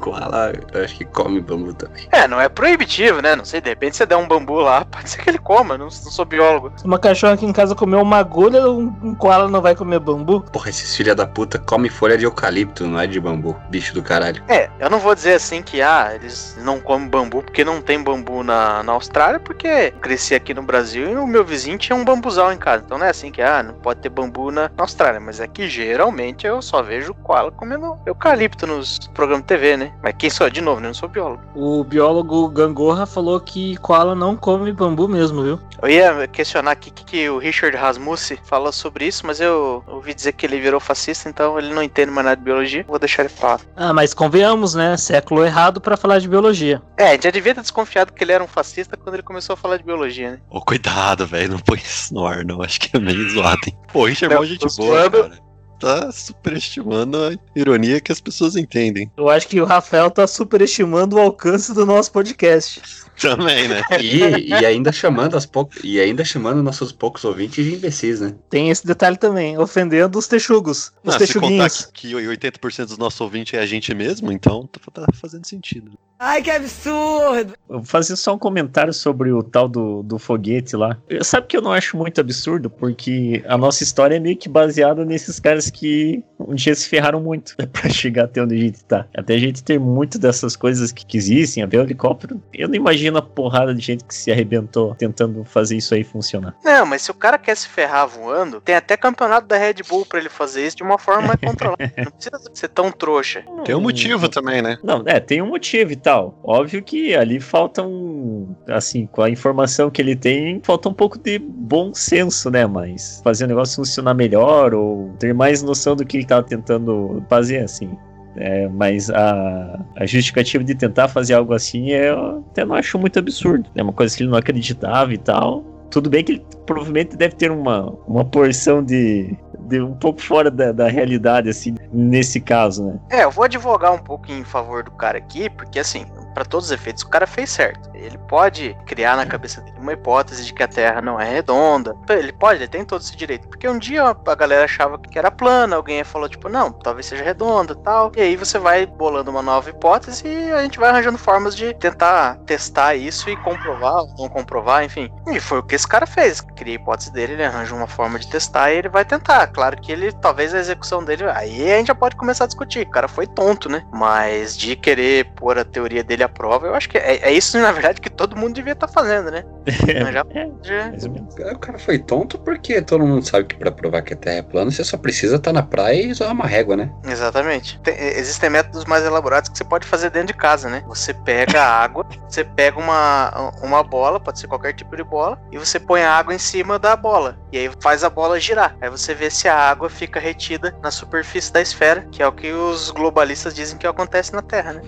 [0.02, 2.08] Koala, eu acho que come bambu também.
[2.12, 3.36] É, não é proibitivo, né?
[3.36, 5.86] Não sei, de repente você der um bambu lá, pode ser que ele coma, não,
[5.86, 6.74] não sou biólogo.
[6.76, 10.00] Se uma cachorra aqui em casa comer uma agulha, um, um koala não vai comer
[10.00, 10.42] bambu?
[10.52, 13.56] Porra, esses filha da puta comem folha de eucalipto, não é de bambu.
[13.70, 14.44] Bicho do caralho.
[14.48, 18.02] É, eu não vou dizer assim que, ah, eles não comem bambu porque não tem
[18.02, 21.96] bambu na, na Austrália, porque eu cresci aqui no Brasil e o meu vizinho tinha
[21.96, 22.84] um bambuzal em casa.
[22.84, 25.48] Então não é assim que, ah, não pode ter bambu na, na Austrália, mas é
[25.48, 29.91] que geralmente eu só vejo koala comendo eucalipto nos programas de TV, né?
[30.02, 30.50] Mas quem sou?
[30.50, 30.88] De novo, né?
[30.88, 31.42] Eu não sou biólogo.
[31.56, 35.60] O biólogo Gangorra falou que koala não come bambu mesmo, viu?
[35.82, 39.84] Eu ia questionar aqui o que, que o Richard Rasmussen falou sobre isso, mas eu
[39.88, 42.86] ouvi dizer que ele virou fascista, então ele não entende mais nada de biologia.
[42.88, 43.62] Vou deixar ele falar.
[43.76, 44.98] Ah, mas convenhamos, né?
[44.98, 46.82] Século errado pra falar de biologia.
[46.98, 49.54] É, a gente já devia ter desconfiado que ele era um fascista quando ele começou
[49.54, 50.40] a falar de biologia, né?
[50.50, 51.52] Ô, cuidado, velho.
[51.52, 52.62] Não põe isso no ar, não.
[52.62, 53.78] Acho que é meio zoado, hein?
[53.92, 55.51] Pô, o Richard é mó gente boa, cara.
[55.82, 59.12] Tá superestimando a ironia que as pessoas entendem.
[59.18, 62.80] Eu acho que o Rafael tá superestimando o alcance do nosso podcast.
[63.22, 63.82] Também, né?
[64.02, 65.70] E, e ainda chamando as pou...
[65.84, 68.34] e ainda chamando nossos poucos ouvintes de imbecis, né?
[68.50, 71.86] Tem esse detalhe também, ofendendo os texugos, os Ah, se contar texuguinhos.
[71.94, 75.92] que, que 80% dos nossos ouvintes é a gente mesmo, então tá, tá fazendo sentido.
[76.20, 77.54] Ai, que absurdo!
[77.70, 80.96] Eu vou fazer só um comentário sobre o tal do, do foguete lá.
[81.10, 84.48] Eu- Sabe que eu não acho muito absurdo, porque a nossa história é meio que
[84.50, 88.84] baseada nesses caras que um dia se ferraram muito pra chegar até onde a gente
[88.84, 89.06] tá.
[89.16, 92.42] Até a gente ter muito dessas coisas que, que existem, até o helicóptero.
[92.54, 96.56] Eu não imagino a porrada de gente que se arrebentou tentando fazer isso aí funcionar.
[96.64, 100.06] Não, mas se o cara quer se ferrar voando, tem até campeonato da Red Bull
[100.06, 101.92] pra ele fazer isso de uma forma mais controlada.
[101.98, 103.44] Não precisa ser tão trouxa.
[103.64, 104.78] Tem um motivo também, né?
[104.84, 106.40] Não, é, tem um motivo e tal.
[106.44, 108.56] Óbvio que ali falta um.
[108.68, 112.66] Assim, com a informação que ele tem, falta um pouco de bom senso, né?
[112.66, 117.60] Mas fazer o negócio funcionar melhor ou ter mais noção do que ele tentando fazer,
[117.60, 117.98] assim.
[118.36, 123.20] É, mas a, a justificativa de tentar fazer algo assim eu até não acho muito
[123.20, 123.70] absurdo.
[123.76, 125.64] É uma coisa que ele não acreditava e tal.
[125.90, 129.36] Tudo bem que ele provavelmente deve ter uma, uma porção de,
[129.72, 133.00] de um pouco fora da, da realidade, assim, nesse caso, né?
[133.10, 136.68] É, eu vou advogar um pouco em favor do cara aqui, porque assim, pra todos
[136.68, 137.90] os efeitos, o cara fez certo.
[137.94, 141.96] Ele pode criar na cabeça dele uma hipótese de que a Terra não é redonda.
[142.10, 143.48] Ele pode, ele tem todo esse direito.
[143.48, 147.24] Porque um dia a galera achava que era plana, alguém falou, tipo, não, talvez seja
[147.24, 148.12] redonda tal.
[148.16, 151.74] E aí você vai bolando uma nova hipótese e a gente vai arranjando formas de
[151.76, 155.10] tentar testar isso e comprovar não comprovar, enfim.
[155.28, 156.42] E foi o que esse cara fez.
[156.42, 159.48] Cria a hipótese dele, ele arranja uma forma de testar e ele vai tentar.
[159.62, 162.82] Claro que ele, talvez a execução dele, aí a gente já pode começar a discutir.
[162.82, 163.84] O cara foi tonto, né?
[163.94, 167.56] Mas de querer pôr a teoria dele à prova, eu acho que é, é isso,
[167.62, 169.44] na verdade, que todo mundo devia estar fazendo, né?
[169.68, 170.26] Já,
[170.64, 171.36] já- Mais ou menos.
[171.36, 174.42] O cara foi tonto porque todo mundo sabe que pra provar que a Terra é
[174.42, 176.92] plana, você só precisa estar na praia e usar uma régua, né?
[177.06, 177.80] Exatamente.
[177.82, 180.84] Tem- existem métodos mais elaborados que você pode fazer dentro de casa, né?
[180.88, 185.40] Você pega a água, você pega uma, uma bola, pode ser qualquer tipo de bola,
[185.52, 187.38] e você põe a água em cima da bola.
[187.52, 188.76] E aí faz a bola girar.
[188.82, 192.32] Aí você vê se a água fica retida na superfície da esfera, que é o
[192.32, 194.82] que os globalistas dizem que acontece na Terra, né?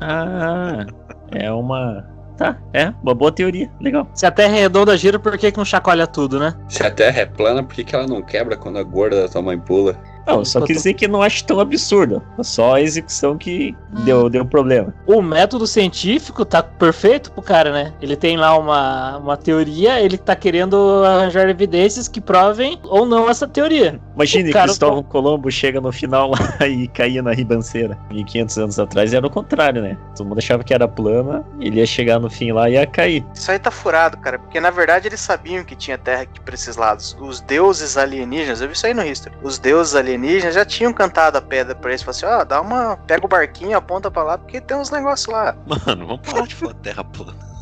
[0.00, 0.86] Ah,
[1.32, 2.06] é uma.
[2.36, 3.70] Tá, é, uma boa teoria.
[3.80, 4.08] Legal.
[4.14, 6.54] Se a Terra é redonda, gira, por que, que não chacoalha tudo, né?
[6.68, 9.28] Se a Terra é plana, por que, que ela não quebra quando a gorda da
[9.28, 9.96] tua mãe pula?
[10.26, 12.22] Não, só quis dizer que não acho tão absurdo.
[12.42, 14.94] Só a execução que deu, deu problema.
[15.06, 17.92] O método científico tá perfeito pro cara, né?
[18.00, 23.28] Ele tem lá uma, uma teoria, ele tá querendo arranjar evidências que provem ou não
[23.28, 24.00] essa teoria.
[24.14, 27.98] Imagine O que cara- Cristóvão Colombo chega no final lá e caía na ribanceira.
[28.10, 29.96] 1500 anos atrás era o contrário, né?
[30.16, 33.24] Todo mundo achava que era plana, ele ia chegar no fim lá e ia cair.
[33.34, 36.54] Isso aí tá furado, cara, porque na verdade eles sabiam que tinha terra aqui pra
[36.54, 37.16] esses lados.
[37.20, 39.34] Os deuses alienígenas, eu vi isso aí no History.
[39.42, 40.11] Os deuses alienígenas
[40.50, 42.02] já tinham cantado a pedra pra eles.
[42.02, 42.96] Falaram assim: ó, dá uma.
[43.06, 45.54] Pega o barquinho, aponta pra lá, porque tem uns negócios lá.
[45.66, 47.52] Mano, vamos parar de falar terra plana.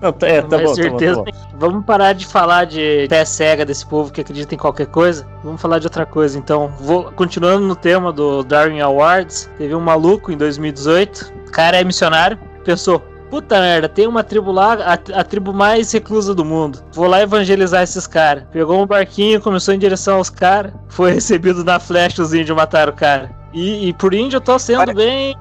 [0.00, 1.16] Não, tá, é, tá bom, tá bom, tá certeza.
[1.16, 1.24] bom.
[1.54, 5.26] Vamos parar de falar de pé cega desse povo que acredita em qualquer coisa.
[5.44, 6.38] Vamos falar de outra coisa.
[6.38, 9.50] Então, vou continuando no tema do Darwin Awards.
[9.58, 11.32] Teve um maluco em 2018.
[11.48, 12.38] O cara é missionário.
[12.64, 13.02] Pensou.
[13.30, 16.82] Puta merda, tem uma tribo lá, a, a tribo mais reclusa do mundo.
[16.92, 18.42] Vou lá evangelizar esses caras.
[18.50, 20.72] Pegou um barquinho, começou em direção aos caras.
[20.88, 23.39] Foi recebido na flecha, os índios mataram o cara.
[23.52, 25.36] E, e por índio eu tô sendo Olha- bem.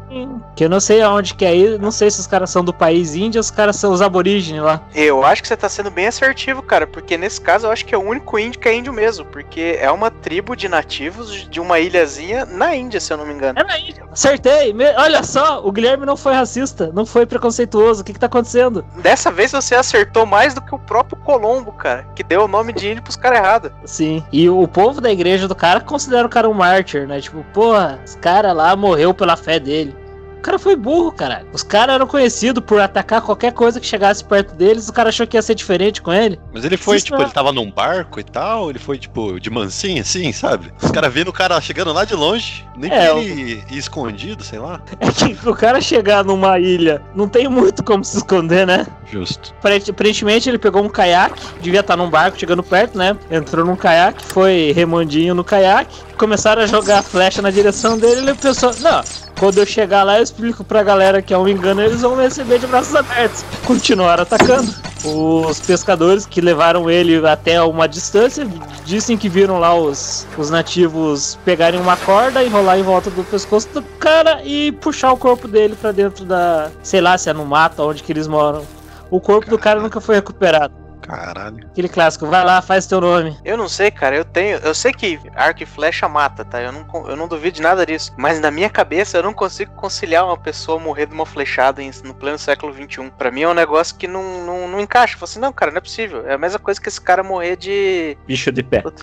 [0.55, 1.79] Que eu não sei aonde que é ir.
[1.79, 4.61] Não sei se os caras são do país índio ou os caras são os aborígenes
[4.61, 4.81] lá.
[4.93, 7.93] Eu acho que você tá sendo bem assertivo, cara, porque nesse caso eu acho que
[7.93, 11.59] é o único índio que é índio mesmo, porque é uma tribo de nativos de
[11.59, 13.59] uma ilhazinha na Índia, se eu não me engano.
[13.59, 14.03] É na Índia.
[14.11, 14.75] Acertei!
[14.97, 18.01] Olha só, o Guilherme não foi racista, não foi preconceituoso.
[18.01, 18.83] O que que tá acontecendo?
[18.97, 22.73] Dessa vez você acertou mais do que o próprio Colombo, cara, que deu o nome
[22.73, 23.71] de índio pros caras errados.
[23.85, 24.23] Sim.
[24.31, 27.21] E o povo da igreja do cara considera o cara um mártir, né?
[27.21, 29.95] Tipo, porra, esse cara lá morreu pela fé dele.
[30.39, 31.45] O cara foi burro, cara.
[31.51, 34.87] Os caras eram conhecidos por atacar qualquer coisa que chegasse perto deles.
[34.87, 36.39] O cara achou que ia ser diferente com ele.
[36.53, 39.37] Mas ele foi, Isso tipo, não- ele tava num barco e tal, ele foi, tipo,
[39.39, 40.71] de mansinho, assim, sabe?
[40.81, 43.77] Os caras vendo o cara chegando lá de longe, nem É, que o- ele ia
[43.79, 44.81] escondido, sei lá.
[45.01, 48.87] É que o cara chegar numa ilha não tem muito como se esconder, né?
[49.11, 49.53] Justo.
[49.59, 53.17] Aparent- Aparentemente ele pegou um caiaque, devia estar num barco chegando perto, né?
[53.29, 58.33] Entrou num caiaque, foi remandinho no caiaque, começaram a jogar flecha na direção dele ele
[58.35, 59.01] pensou, não,
[59.39, 62.23] quando eu chegar lá eu explico pra galera que é um engano, eles vão me
[62.23, 63.43] receber de braços abertos.
[63.65, 64.71] Continuaram atacando.
[65.03, 68.45] Os pescadores que levaram ele até uma distância
[68.83, 73.69] dizem que viram lá os, os nativos pegarem uma corda, enrolar em volta do pescoço
[73.69, 77.45] do cara e puxar o corpo dele pra dentro da, sei lá, se é no
[77.45, 78.63] mato, onde que eles moram.
[79.09, 80.73] O corpo do cara nunca foi recuperado.
[81.09, 81.65] Caralho.
[81.71, 83.35] Aquele clássico, vai lá, faz teu nome.
[83.43, 84.57] Eu não sei, cara, eu tenho.
[84.59, 86.61] Eu sei que arco e flecha mata, tá?
[86.61, 88.13] Eu não, eu não duvido de nada disso.
[88.17, 91.91] Mas na minha cabeça eu não consigo conciliar uma pessoa morrer de uma flechada em-
[92.03, 93.09] no pleno século XXI.
[93.17, 95.15] Pra mim é um negócio que não, não, não encaixa.
[95.15, 96.27] Eu falo assim, não, cara, não é possível.
[96.27, 98.15] É a mesma coisa que esse cara morrer de.
[98.27, 98.83] Bicho de pé.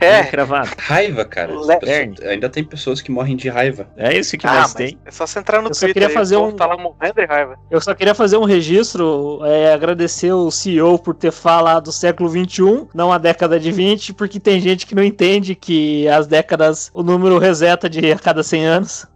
[0.00, 0.24] É.
[0.24, 0.70] Cravado.
[0.78, 1.52] Raiva, cara.
[1.54, 3.88] Le- Pessoa- ainda tem pessoas que morrem de raiva.
[3.96, 4.98] É isso que Ah, mais mas tem.
[5.04, 6.02] é só você entrar no Eu só Twitter.
[6.02, 7.56] queria fazer povo um- Tá lá morrendo de raiva.
[7.70, 12.28] Eu só queria fazer um registro, é, agradecer o CEO por ter falado do século
[12.28, 16.90] XXI, não a década de 20, porque tem gente que não entende que as décadas,
[16.94, 19.06] o número reseta de a cada 100 anos.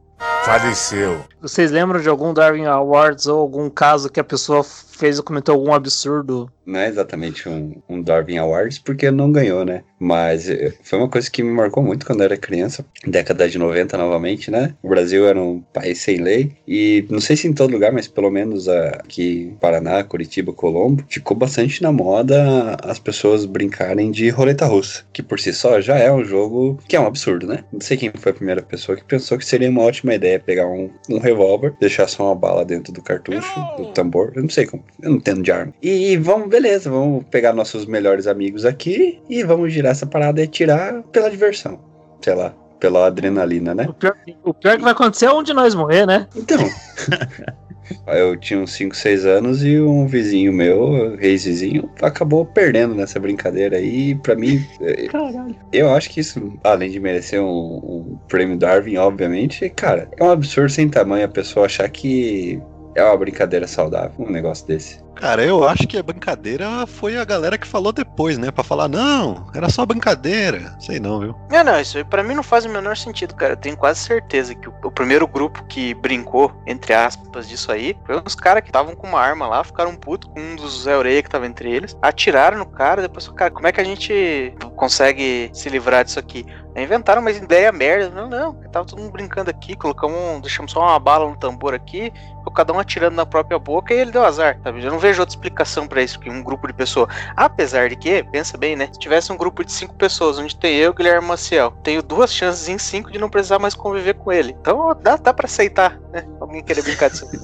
[0.44, 1.24] Faleceu.
[1.40, 4.64] Vocês lembram de algum Darwin Awards ou algum caso que a pessoa
[5.00, 6.50] fez ou comentou algum absurdo?
[6.66, 9.82] Não é exatamente um, um Darwin Awards, porque não ganhou, né?
[9.98, 12.84] Mas eh, foi uma coisa que me marcou muito quando eu era criança.
[13.04, 14.74] Década de 90, novamente, né?
[14.82, 16.52] O Brasil era um país sem lei.
[16.68, 21.04] E não sei se em todo lugar, mas pelo menos aqui em Paraná, Curitiba, Colombo,
[21.08, 25.02] ficou bastante na moda as pessoas brincarem de roleta russa.
[25.12, 27.64] Que por si só já é um jogo que é um absurdo, né?
[27.72, 30.66] Não sei quem foi a primeira pessoa que pensou que seria uma ótima ideia pegar
[30.66, 34.32] um, um revólver, deixar só uma bala dentro do cartucho, do tambor.
[34.36, 34.84] Eu não sei como.
[35.02, 35.72] Eu não entendo de arma.
[35.82, 40.44] E vamos, beleza, vamos pegar nossos melhores amigos aqui e vamos girar essa parada e
[40.44, 41.78] atirar pela diversão.
[42.22, 43.86] Sei lá, pela adrenalina, né?
[43.88, 46.26] O pior, o pior que vai acontecer é um de nós morrer, né?
[46.34, 46.58] Então.
[48.06, 53.76] Eu tinha uns 5, 6 anos e um vizinho meu, ex-vizinho, acabou perdendo nessa brincadeira
[53.76, 54.14] aí.
[54.16, 55.56] Pra mim, eh, Caralho.
[55.72, 60.30] eu acho que isso, além de merecer um, um prêmio Darwin, obviamente, cara, é um
[60.30, 62.60] absurdo sem tamanho a pessoa achar que
[62.94, 65.00] é uma brincadeira saudável, um negócio desse.
[65.20, 68.50] Cara, eu acho que a brincadeira foi a galera que falou depois, né?
[68.50, 70.74] Pra falar, não, era só brincadeira.
[70.80, 71.36] Sei não, viu?
[71.50, 73.52] Não, não, isso aí pra mim não faz o menor sentido, cara.
[73.52, 77.94] Eu tenho quase certeza que o, o primeiro grupo que brincou, entre aspas, disso aí,
[78.06, 80.96] foi uns caras que estavam com uma arma lá, ficaram putos com um dos Zé
[80.96, 83.84] Orelha que tava entre eles, atiraram no cara, depois o cara, como é que a
[83.84, 86.46] gente consegue se livrar disso aqui?
[86.76, 88.10] Inventaram uma ideia merda.
[88.10, 91.74] Não, não, tava todo mundo brincando aqui, colocamos um, deixamos só uma bala no tambor
[91.74, 94.82] aqui, ficou cada um atirando na própria boca e ele deu azar, sabe?
[94.82, 97.08] Eu não vejo outra explicação pra isso que um grupo de pessoas.
[97.36, 98.88] Apesar de que, pensa bem, né?
[98.92, 102.68] Se tivesse um grupo de cinco pessoas, onde tem eu, Guilherme Maciel, tenho duas chances
[102.68, 104.56] em cinco de não precisar mais conviver com ele.
[104.60, 106.24] Então dá, dá pra aceitar, né?
[106.40, 107.28] Alguém querer brincar disso.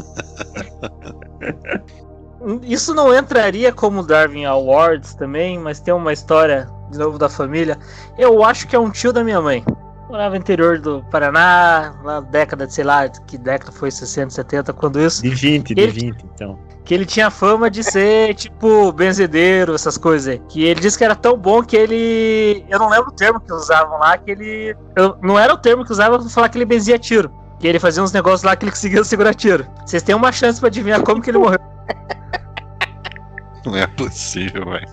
[2.62, 7.78] Isso não entraria como Darwin Awards também, mas tem uma história de novo da família.
[8.18, 9.64] Eu acho que é um tio da minha mãe.
[10.08, 14.72] Morava no interior do Paraná, na década de, sei lá, que década foi 60, 70,
[14.72, 15.20] quando isso.
[15.22, 16.58] De 20, de Ele- 20, então.
[16.84, 20.38] Que ele tinha fama de ser, tipo, benzedeiro, essas coisas aí.
[20.48, 22.64] Que ele disse que era tão bom que ele.
[22.68, 24.76] Eu não lembro o termo que usavam lá, que ele.
[24.94, 27.28] eu- Não era o termo que usavam pra falar que ele benzia tiro.
[27.58, 29.66] Que ele fazia uns negócios lá que ele conseguia segurar tiro.
[29.84, 31.58] Vocês têm uma chance pra adivinhar como que ele morreu.
[33.66, 34.86] Não é possível, velho.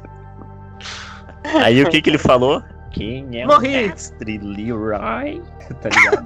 [1.62, 2.62] Aí o que que ele falou?
[2.92, 3.86] Quem é Morri.
[3.86, 5.42] o mestre Leroy?
[5.82, 6.26] Tá ligado?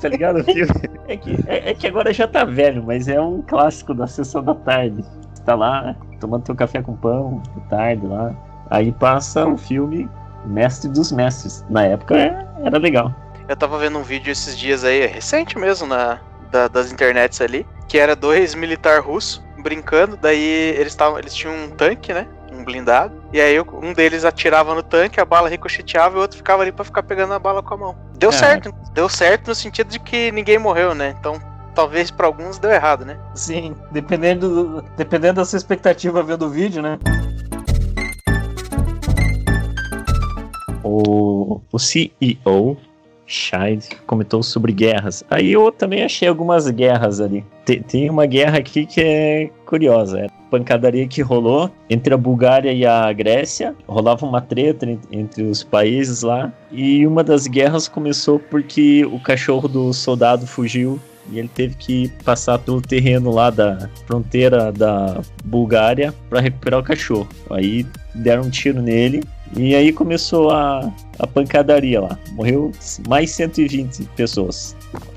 [0.00, 0.72] tá ligado o filme?
[1.06, 4.42] É que, é, é que agora já tá velho, mas é um clássico da sessão
[4.42, 5.04] da tarde.
[5.34, 8.34] Você tá lá, tomando teu café com pão, de tarde lá.
[8.70, 10.08] Aí passa o filme
[10.46, 11.64] Mestre dos Mestres.
[11.70, 13.14] Na época é- era legal.
[13.48, 16.18] Eu tava vendo um vídeo esses dias aí, recente mesmo, na,
[16.50, 20.42] da- das internets ali, que era dois militar russos brincando, daí
[20.78, 22.26] eles, tavam, eles tinham um tanque, né?
[22.68, 23.14] Blindado.
[23.32, 26.70] E aí um deles atirava no tanque, a bala ricocheteava e o outro ficava ali
[26.70, 27.96] pra ficar pegando a bala com a mão.
[28.18, 28.32] Deu É.
[28.32, 28.74] certo.
[28.92, 31.14] Deu certo no sentido de que ninguém morreu, né?
[31.18, 31.40] Então
[31.74, 33.16] talvez pra alguns deu errado, né?
[33.34, 34.48] Sim, dependendo,
[34.80, 36.98] do- dependendo da sua expectativa vendo o vídeo, né?
[40.82, 42.76] O, o CEO,
[43.26, 45.22] Scheid, comentou sobre guerras.
[45.30, 47.44] Aí eu também achei algumas guerras ali.
[47.68, 50.20] Tem, tem uma guerra aqui que é curiosa.
[50.20, 53.74] É a pancadaria que rolou entre a Bulgária e a Grécia.
[53.86, 56.50] Rolava uma treta en- entre os países lá.
[56.72, 60.98] E uma das guerras começou porque o cachorro do soldado fugiu.
[61.30, 66.82] E ele teve que passar pelo terreno lá da fronteira da Bulgária para recuperar o
[66.82, 67.28] cachorro.
[67.50, 69.22] Aí deram um tiro nele
[69.54, 72.18] e aí começou a, a pancadaria lá.
[72.32, 72.72] Morreu
[73.06, 74.74] mais 120 pessoas.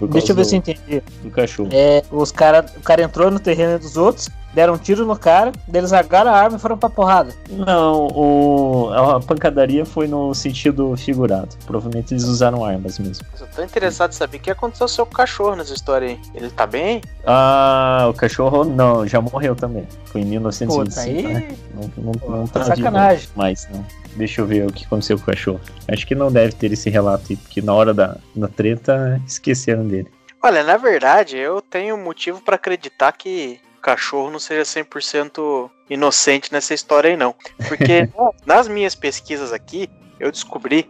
[0.09, 1.03] Deixa eu ver do, se eu entendi.
[1.24, 1.69] do cachorro.
[1.72, 5.51] É, os cara, o cara entrou no terreno dos outros, deram um tiro no cara,
[5.74, 7.34] eles largaram a arma e foram pra porrada.
[7.49, 11.55] Não, o, a pancadaria foi no sentido figurado.
[11.65, 13.26] Provavelmente eles usaram armas mesmo.
[13.39, 16.19] Eu tô interessado em saber o que aconteceu com o seu cachorro nessa história aí.
[16.36, 17.01] Ele tá bem?
[17.26, 19.88] Ah, o cachorro não, já morreu também.
[20.05, 20.84] Foi em 1925.
[20.84, 21.34] Pô, tá aí.
[21.34, 21.55] né?
[21.74, 23.19] Não, não, não tá Sacanagem.
[23.19, 23.86] vivo mais, não.
[24.16, 25.62] Deixa eu ver o que aconteceu com o cachorro.
[25.88, 29.88] Acho que não deve ter esse relato aí, porque na hora da, da treta esqueceram
[29.88, 30.09] dele.
[30.43, 36.51] Olha, na verdade, eu tenho motivo pra acreditar que o cachorro não seja 100% inocente
[36.51, 37.36] nessa história aí, não.
[37.68, 38.09] Porque
[38.45, 39.89] nas minhas pesquisas aqui,
[40.20, 40.89] eu descobri.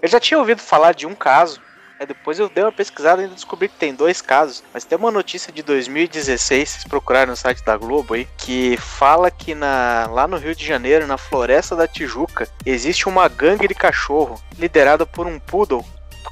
[0.00, 1.60] Eu já tinha ouvido falar de um caso.
[1.98, 4.62] Aí depois eu dei uma pesquisada e ainda descobri que tem dois casos.
[4.72, 9.30] Mas tem uma notícia de 2016, vocês procuraram no site da Globo aí, que fala
[9.30, 13.74] que na, lá no Rio de Janeiro, na Floresta da Tijuca, existe uma gangue de
[13.74, 15.84] cachorro liderada por um poodle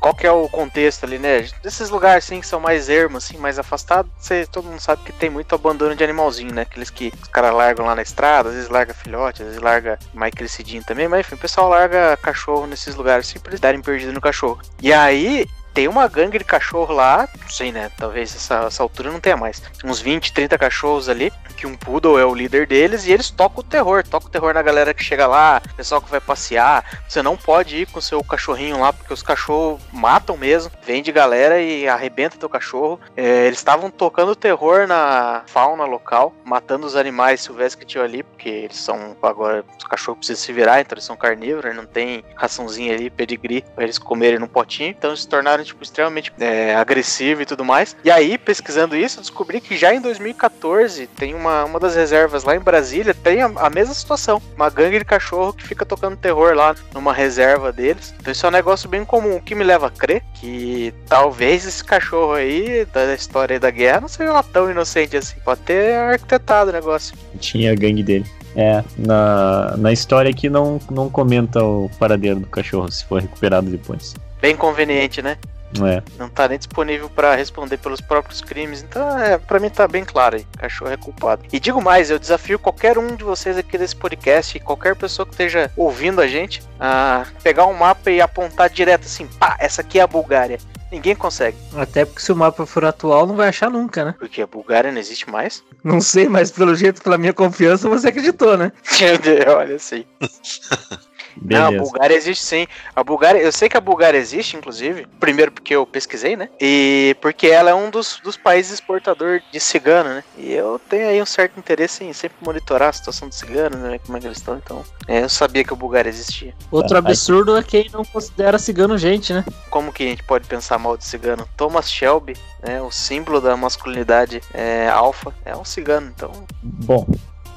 [0.04, 1.48] qual que é o contexto ali, né?
[1.62, 4.12] Desses lugares assim que são mais ermos, assim, mais afastados,
[4.52, 6.60] todo mundo sabe que tem muito abandono de animalzinho, né?
[6.60, 9.98] Aqueles que os caras largam lá na estrada, às vezes larga filhote, às vezes larga
[10.12, 13.80] mais crescidinho também, mas enfim, o pessoal larga cachorro nesses lugares assim pra eles darem
[13.80, 14.60] perdido no cachorro.
[14.78, 17.90] E aí, tem uma gangue de cachorro lá, não sei, né?
[17.98, 19.60] Talvez essa, essa altura não tenha mais.
[19.84, 23.60] Uns 20, 30 cachorros ali, que um poodle é o líder deles, e eles tocam
[23.60, 27.02] o terror, tocam o terror na galera que chega lá, pessoal que vai passear.
[27.08, 31.10] Você não pode ir com seu cachorrinho lá, porque os cachorros matam mesmo, vem de
[31.10, 33.00] galera e arrebenta teu cachorro.
[33.16, 38.22] É, eles estavam tocando terror na fauna local, matando os animais silvestres que tinham ali,
[38.22, 42.24] porque eles são agora, os cachorros precisam se virar, então eles são carnívoros, não tem
[42.36, 46.74] raçãozinha ali, pedigree, pra eles comerem num potinho, então eles se tornaram Tipo, extremamente é,
[46.74, 47.96] agressivo e tudo mais.
[48.04, 52.54] E aí, pesquisando isso, descobri que já em 2014 tem uma, uma das reservas lá
[52.54, 54.40] em Brasília, tem a, a mesma situação.
[54.54, 58.14] Uma gangue de cachorro que fica tocando terror lá numa reserva deles.
[58.20, 61.82] Então isso é um negócio bem comum, que me leva a crer que talvez esse
[61.82, 65.36] cachorro aí, da história da guerra, não seja lá tão inocente assim.
[65.44, 67.16] Pode ter arquitetado o negócio.
[67.38, 68.26] Tinha a gangue dele.
[68.56, 73.68] É, na, na história aqui não, não comenta o paradeiro do cachorro, se for recuperado
[73.68, 74.14] depois.
[74.44, 75.38] Bem conveniente, né?
[75.74, 76.02] Não é?
[76.18, 78.82] Não tá nem disponível pra responder pelos próprios crimes.
[78.82, 80.46] Então, é, para mim tá bem claro aí.
[80.58, 81.42] Cachorro é culpado.
[81.50, 85.24] E digo mais, eu desafio qualquer um de vocês aqui desse podcast, e qualquer pessoa
[85.24, 89.80] que esteja ouvindo a gente, a pegar um mapa e apontar direto assim, pá, essa
[89.80, 90.58] aqui é a Bulgária.
[90.92, 91.56] Ninguém consegue.
[91.74, 94.14] Até porque se o mapa for atual, não vai achar nunca, né?
[94.18, 95.64] Porque a Bulgária não existe mais.
[95.82, 98.72] Não sei, mas pelo jeito, pela minha confiança, você acreditou, né?
[99.00, 100.04] Meu Deus, olha assim.
[101.40, 101.84] Não, a Beleza.
[101.84, 102.66] Bulgária existe sim.
[102.94, 105.06] A Bulgária, eu sei que a Bulgária existe, inclusive.
[105.18, 106.48] Primeiro porque eu pesquisei, né?
[106.60, 110.24] E porque ela é um dos, dos países exportador de cigano, né?
[110.36, 113.98] E eu tenho aí um certo interesse em sempre monitorar a situação dos ciganos, né?
[114.04, 114.56] Como é que eles estão.
[114.56, 116.54] Então, é, eu sabia que a Bulgária existia.
[116.70, 119.44] Outro absurdo é quem não considera cigano gente, né?
[119.70, 121.48] Como que a gente pode pensar mal de cigano?
[121.56, 122.80] Thomas Shelby, né?
[122.82, 126.12] O símbolo da masculinidade é, alfa, é um cigano.
[126.14, 126.32] Então,
[126.62, 127.06] Bom,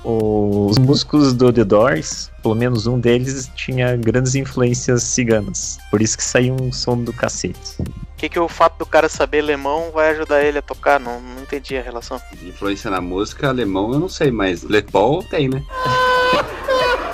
[0.04, 5.78] os músicos do The Doors, pelo menos um deles, tinha grandes influências ciganas.
[5.90, 7.60] Por isso que saiu um som do cacete.
[7.80, 7.86] o
[8.16, 11.00] que, que o fato do cara saber alemão vai ajudar ele a tocar?
[11.00, 12.22] Não, não entendi a relação.
[12.42, 15.64] Influência na música alemão eu não sei, mas Les Paul tem, né?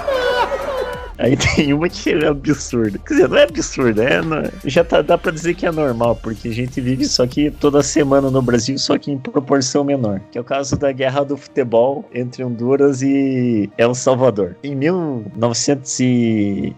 [1.18, 2.98] Aí tem uma que é absurda.
[3.00, 6.16] Quer dizer, não é absurda, é, não- já tá, dá pra dizer que é normal,
[6.16, 10.20] porque a gente vive isso aqui toda semana no Brasil, só que em proporção menor.
[10.32, 14.56] Que é o caso da guerra do futebol entre Honduras e El Salvador.
[14.64, 16.76] Em 1900 e...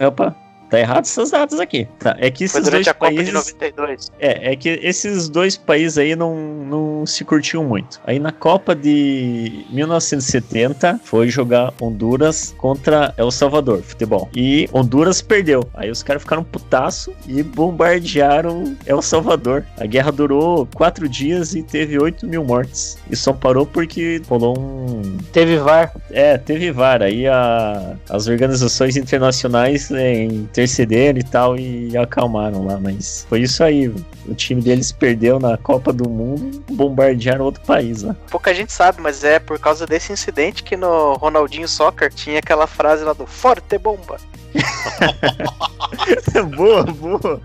[0.00, 0.36] Opa,
[0.70, 1.88] tá errado essas datas aqui.
[1.98, 3.26] Tá, é que Foi esses durante dois a Copa países...
[3.26, 4.12] de 92.
[4.20, 8.00] É, é que esses dois países aí não, não se curtiam muito.
[8.06, 14.28] Aí na Copa de 1970 foi jogar Honduras contra El Salvador, futebol.
[14.34, 15.62] E Honduras perdeu.
[15.74, 19.64] Aí os caras ficaram putaço e bombardearam El Salvador.
[19.78, 22.98] A guerra durou quatro dias e teve 8 mil mortes.
[23.10, 25.16] E só parou porque rolou um.
[25.32, 25.92] Teve VAR.
[26.10, 27.02] É, teve VAR.
[27.02, 32.78] Aí a- as organizações internacionais é, intercederam e tal e acalmaram lá.
[32.80, 33.92] Mas foi isso aí.
[34.28, 38.14] O time deles perdeu na Copa do Mundo, bombardearam outro país lá.
[38.30, 42.66] Pouca gente sabe, mas é por causa desse incidente que no Ronaldinho Soccer tinha aquela
[42.66, 44.18] frase lá do Forte Bomba.
[46.56, 47.40] boa, boa.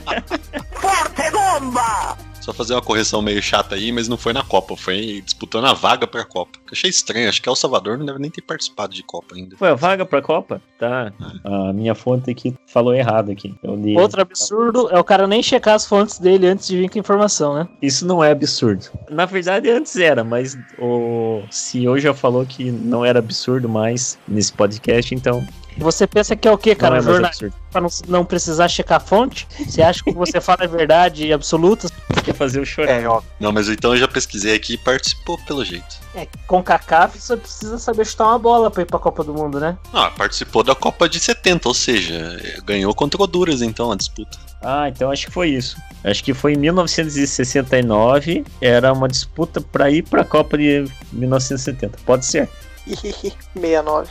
[0.72, 2.16] Forte bomba!
[2.46, 5.72] Só fazer uma correção meio chata aí, mas não foi na Copa, foi disputando a
[5.72, 6.60] vaga pra Copa.
[6.64, 9.56] Eu achei estranho, acho que El Salvador não deve nem ter participado de Copa ainda.
[9.56, 10.62] Foi a vaga pra Copa?
[10.78, 11.12] Tá.
[11.42, 13.52] A minha fonte aqui falou errado aqui.
[13.64, 13.98] Eu li.
[13.98, 17.00] Outro absurdo é o cara nem checar as fontes dele antes de vir com a
[17.00, 17.68] informação, né?
[17.82, 18.86] Isso não é absurdo.
[19.10, 24.52] Na verdade, antes era, mas o CEO já falou que não era absurdo mais nesse
[24.52, 25.44] podcast, então.
[25.78, 27.00] Você pensa que é o quê, cara?
[27.02, 29.46] Não é Jornalista pra não, não precisar checar a fonte?
[29.66, 31.88] Você acha que o que você fala é verdade absoluta?
[32.24, 33.02] Quer fazer o chorar.
[33.02, 33.22] É, ó.
[33.38, 35.96] Não, mas então eu já pesquisei aqui e participou pelo jeito.
[36.14, 39.60] É, com CACAF você precisa saber chutar uma bola pra ir pra Copa do Mundo,
[39.60, 39.76] né?
[39.92, 44.38] Ah, participou da Copa de 70, ou seja, ganhou contra Honduras então a disputa.
[44.62, 45.76] Ah, então acho que foi isso.
[46.02, 51.98] Acho que foi em 1969, era uma disputa pra ir pra Copa de 1970.
[52.04, 52.48] Pode ser.
[52.94, 54.10] 69.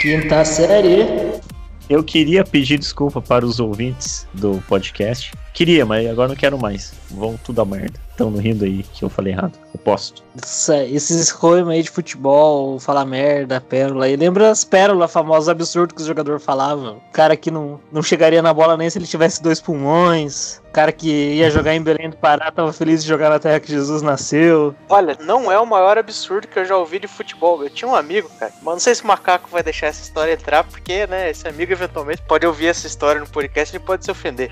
[0.00, 1.40] Quinta série.
[1.88, 5.32] Eu queria pedir desculpa para os ouvintes do podcast.
[5.52, 6.94] Queria, mas agora não quero mais.
[7.10, 8.00] Vão tudo a merda.
[8.10, 9.58] Estão rindo aí que eu falei errado.
[9.74, 10.22] Eu posto.
[10.90, 14.16] Esses escolhos aí de futebol, falar merda, pérola aí.
[14.16, 16.96] Lembra as pérolas famosas, absurdos que os jogadores falavam?
[16.96, 20.60] O cara que não, não chegaria na bola nem se ele tivesse dois pulmões.
[20.68, 23.60] O cara que ia jogar em Belém do Pará tava feliz de jogar na terra
[23.60, 24.74] que Jesus nasceu.
[24.88, 27.62] Olha, não é o maior absurdo que eu já ouvi de futebol.
[27.62, 30.32] Eu tinha um amigo, cara, mas não sei se o macaco vai deixar essa história
[30.32, 34.04] entrar, porque, né, esse amigo eventualmente pode ouvir essa história no podcast e ele pode
[34.04, 34.50] se ofender.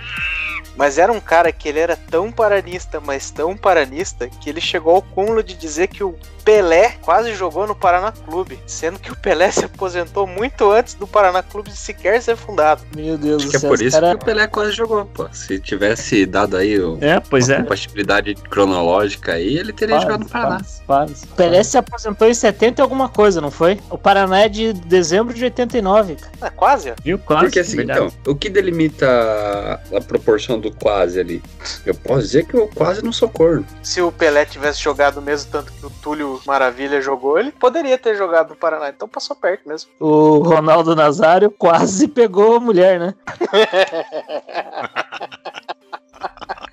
[0.77, 4.95] Mas era um cara que ele era tão paranista, mas tão paranista, que ele chegou
[4.95, 9.17] ao cúmulo de dizer que o Pelé quase jogou no Paraná Clube, sendo que o
[9.17, 12.83] Pelé se aposentou muito antes do Paraná Clube sequer ser fundado.
[12.95, 15.29] Meu Deus Acho que é por isso que o Pelé quase jogou, pô.
[15.33, 17.63] Se tivesse dado aí o, É, pois a é.
[17.63, 20.61] compatibilidade cronológica aí, ele teria jogado no Paraná.
[20.87, 23.81] Faz, O Pelé se aposentou em 70 e alguma coisa, não foi?
[23.91, 26.33] O Paraná é de dezembro de 89, cara.
[26.43, 26.95] É quase, ó.
[27.03, 27.19] Viu?
[27.19, 27.45] Quase.
[27.45, 28.01] Porque assim, verdade.
[28.01, 31.43] então, o que delimita a proporção do quase ali.
[31.85, 33.67] Eu posso dizer que eu quase não sou corno.
[33.83, 37.97] Se o Pelé tivesse jogado o mesmo tanto que o Túlio Maravilha jogou, ele poderia
[37.99, 38.89] ter jogado no Paraná.
[38.91, 39.91] Então passou perto mesmo.
[39.99, 43.15] O Ronaldo Nazário quase pegou a mulher, né?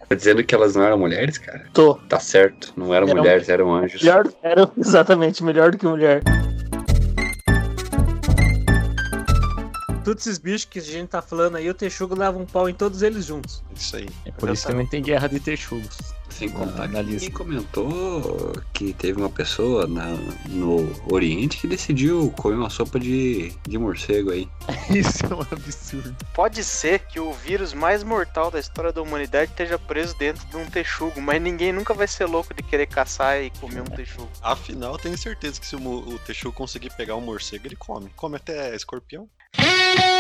[0.10, 1.66] Tá dizendo que elas não eram mulheres, cara?
[1.74, 1.96] Tô.
[2.08, 4.02] Tá certo, não eram Eram- mulheres, eram anjos.
[4.02, 6.22] Melhor, era exatamente melhor do que mulher.
[10.06, 12.74] Todos esses bichos que a gente tá falando aí, o Texugo dava um pau em
[12.74, 13.62] todos eles juntos.
[13.76, 14.08] Isso aí.
[14.26, 15.98] É por isso que também tem guerra de texugos.
[16.38, 20.16] Sem contar na, que comentou que teve uma pessoa na-
[20.48, 24.48] no Oriente que decidiu comer uma sopa de, de morcego aí.
[24.94, 26.16] Isso é um absurdo.
[26.34, 30.58] Pode ser que o vírus mais mortal da história da humanidade esteja preso dentro de
[30.58, 34.30] um texugo, mas ninguém nunca vai ser louco de querer caçar e comer um texugo.
[34.42, 38.10] Afinal, eu tenho certeza que se o, o Teixu conseguir pegar um morcego, ele come.
[38.16, 39.28] Come até escorpião.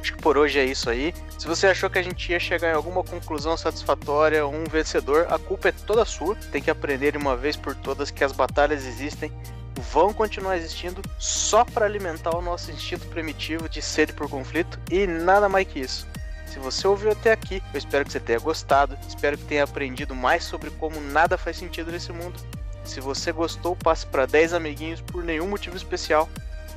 [0.00, 1.14] Acho que por hoje é isso aí.
[1.38, 5.38] Se você achou que a gente ia chegar em alguma conclusão satisfatória um vencedor, a
[5.38, 6.36] culpa é toda sua.
[6.50, 9.32] Tem que aprender de uma vez por todas que as batalhas existem,
[9.76, 15.06] vão continuar existindo só para alimentar o nosso instinto primitivo de sede por conflito e
[15.06, 16.06] nada mais que isso.
[16.46, 20.14] Se você ouviu até aqui, eu espero que você tenha gostado, espero que tenha aprendido
[20.14, 22.38] mais sobre como nada faz sentido nesse mundo.
[22.84, 26.28] Se você gostou, passe para 10 amiguinhos por nenhum motivo especial.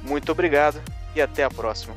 [0.02, 0.82] Muito obrigado
[1.16, 1.96] e até a próxima.